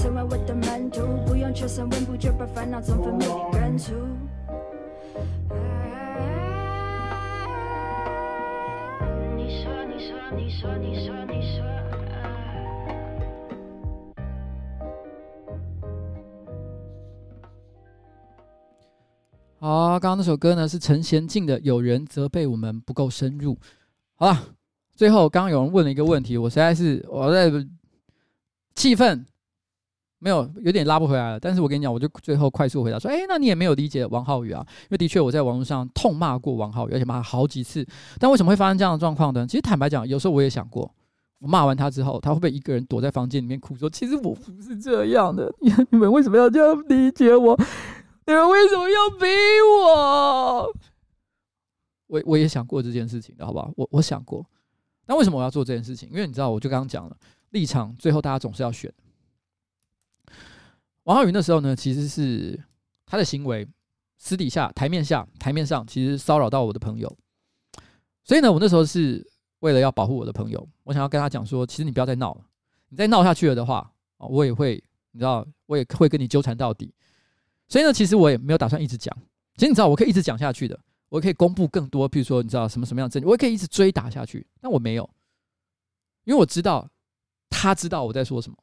[0.07, 3.93] 成为我的门徒，不用求神问卜，就把烦恼从坟墓里根除。
[9.37, 11.65] 你说，你说，你说，你说，你说。
[19.59, 23.55] 好，刚刚那首歌呢是陈娴静的《有人责备我们不够深入》。
[24.15, 24.41] 好了，
[24.95, 27.51] 最后刚刚有人问了一个问题，我实在是我在
[28.77, 29.27] 气愤。
[30.19, 31.39] 没有，有点拉不回来了。
[31.39, 34.67] 但是我跟你讲，我就最后快速回答说：哎，那你也没有理解王浩宇啊？
[34.85, 37.87] 因为的确我在网络上痛骂过王浩宇，而且骂了好几次。
[38.19, 39.47] 但为什么会发生这样的状况呢？
[39.47, 40.91] 其实坦白讲，有时候我也想过，
[41.39, 45.53] 我骂完他之后，他会不会一个人躲在房间里面哭说：其实我不是这样的，
[45.91, 47.55] 你们为什么要这样理解我？
[48.27, 49.27] 你们为什么要逼
[49.85, 50.73] 我？
[52.07, 53.71] 我我也想过这件事情的，好不好？
[53.77, 54.45] 我我想过，
[55.07, 56.09] 那为什么我要做这件事情？
[56.11, 57.17] 因为你知道，我就刚刚讲了，
[57.51, 58.91] 立场最后大家总是要选。
[61.07, 62.61] 王浩宇那时候呢，其实是
[63.07, 63.67] 他的行为
[64.19, 67.17] 私底下、台面下、台面上，其实骚扰到我的朋友，
[68.25, 69.25] 所以呢，我那时候是
[69.61, 72.45] 为了要保护我的朋友，我想要跟他讲说，其实你不要再闹了，
[72.89, 73.89] 你再闹下去了的话，
[74.19, 76.93] 我也会，你知道，我也会跟你纠缠到底。
[77.69, 79.17] 所以呢，其实我也没有打算一直讲。
[79.55, 80.77] 其实你知道，我可以一直讲下去的。
[81.09, 84.45] 我可以公布更多，譬如说，你知道什么什么样的证据，我也可以一直追打下去。
[84.61, 85.09] 但我没有，
[86.25, 86.91] 因为我知道
[87.49, 88.59] 他知道我在说什么。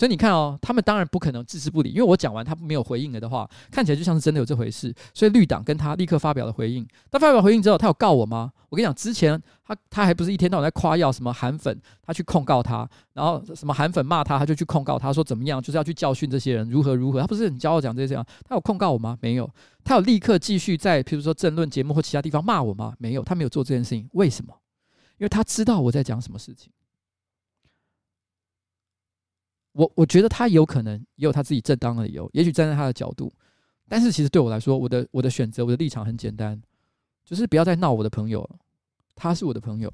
[0.00, 4.94] 所以你看哦，他们当然不可能置之不理，因为我讲完他没有回应了的话，看起来就像是真的有这回事。
[5.12, 6.88] 所以绿党跟他立刻发表了回应。
[7.10, 8.50] 他发表回应之后，他有告我吗？
[8.70, 17.20] 我跟你讲，之前他他还不是一天到晚在夸耀什么韩粉，他去控告他，然后什么韩粉骂他，他就去控告他说怎么样，就是要去教训这些人如何如何。
[17.20, 18.24] 他不是很骄傲讲这些这样？
[18.48, 19.18] 他有控告我吗？
[19.20, 19.50] 没有。
[19.84, 22.94] 他有立刻继续在譬如说政论节目或其他地方骂我吗？
[22.96, 23.22] 没有。
[23.22, 24.54] 他没有做这件事情，为什么？
[25.18, 26.72] 因为他知道我在讲什么事情。
[29.72, 33.32] 我我觉得他有可能也有他自己正当的理由，也许站在他的角度，
[33.88, 36.60] 但是其实对我来说，我的我的选择，我的立场很简单，
[37.24, 38.48] 就是不要再闹我的朋友。
[39.14, 39.92] 他是我的朋友，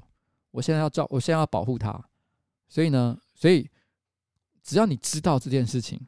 [0.51, 2.01] 我现在要照，我现在要保护他，
[2.69, 3.69] 所以呢，所以
[4.63, 5.99] 只要你知道这件事情，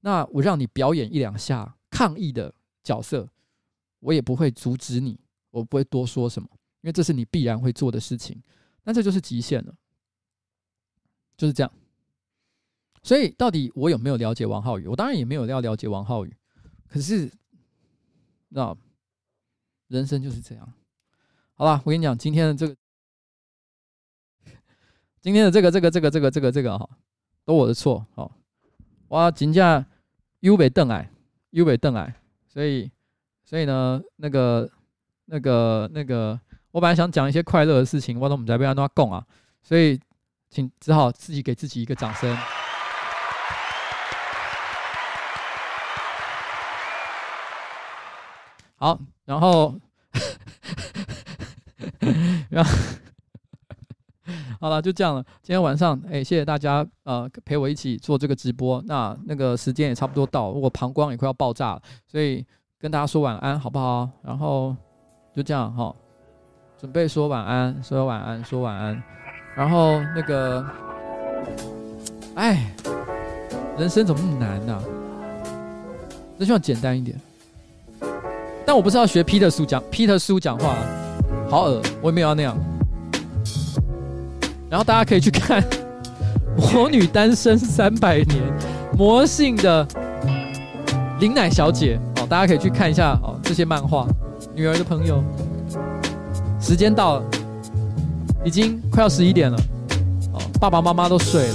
[0.00, 2.52] 那我让你表演一两下抗议的
[2.82, 3.28] 角色，
[4.00, 5.20] 我也不会阻止你，
[5.52, 6.48] 我不会多说什么，
[6.80, 8.42] 因为这是你必然会做的事情，
[8.82, 9.72] 那这就是极限了，
[11.36, 11.72] 就是这样。
[13.06, 14.88] 所以，到底我有没有了解王浩宇？
[14.88, 16.36] 我当然也没有要了解王浩宇。
[16.88, 17.30] 可是，
[18.48, 18.76] 那
[19.86, 20.72] 人生就是这样。
[21.54, 22.76] 好吧，我跟你讲，今天的这个，
[25.20, 26.90] 今天的这个，这个，这个，这个，这个，这个哈，
[27.44, 28.04] 都我的错。
[28.16, 28.36] 好，
[29.06, 29.86] 我金价
[30.40, 31.08] 优北邓矮，
[31.50, 32.12] 优北邓矮。
[32.48, 32.90] 所以，
[33.44, 34.68] 所以呢，那个，
[35.26, 36.40] 那个，那个，
[36.72, 39.24] 我本来想讲一些快乐的事情，我都不知道要怎么讲啊。
[39.62, 39.96] 所以，
[40.50, 42.36] 请只好自己给自己一个掌声。
[48.78, 49.74] 好，然后，
[52.50, 52.70] 然后，
[54.60, 55.22] 好了，就这样了。
[55.42, 58.82] 今天晚上，哎，谢谢大家，呃，陪我一起做这个直播。
[58.86, 62.44] 那那个时间也差不多到，我膀胱也快要爆炸了，所以
[62.78, 64.08] 跟大家说晚安，好不好？
[64.22, 64.76] 然后
[65.34, 65.94] 就这样哈，
[66.78, 69.02] 准备说晚安，说晚安，说晚安。
[69.54, 70.62] 然后那个，
[72.34, 72.74] 哎，
[73.78, 74.84] 人生怎么那么难呢、啊？
[76.38, 77.18] 真希望简单一点。
[78.66, 80.74] 但我不是要学 Peter 苏讲 Peter 苏讲话，
[81.48, 82.58] 好恶，我也没有要那样。
[84.68, 85.62] 然后大家可以去看
[86.56, 88.28] 《魔女单身三百年》
[88.98, 89.86] 魔性的
[91.20, 94.04] 林乃小姐哦，大家可以去看一下哦这些漫画。
[94.52, 95.22] 女儿的朋友，
[96.60, 97.24] 时间到了，
[98.44, 99.56] 已经快要十一点了
[100.32, 101.54] 哦，爸爸妈妈都睡了，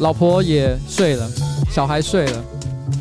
[0.00, 1.28] 老婆也睡了，
[1.70, 2.44] 小孩睡了，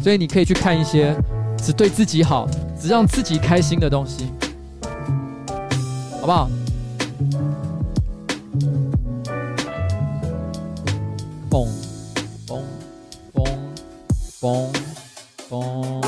[0.04, 1.16] 所以你可以去看一些
[1.58, 2.48] 只对自己好。
[2.86, 4.32] 只让自己开心的东西，
[6.22, 6.48] 好不好？
[11.50, 11.68] 嘣
[12.46, 12.62] 嘣
[13.34, 13.50] 嘣
[14.40, 14.70] 嘣
[15.50, 16.05] 嘣。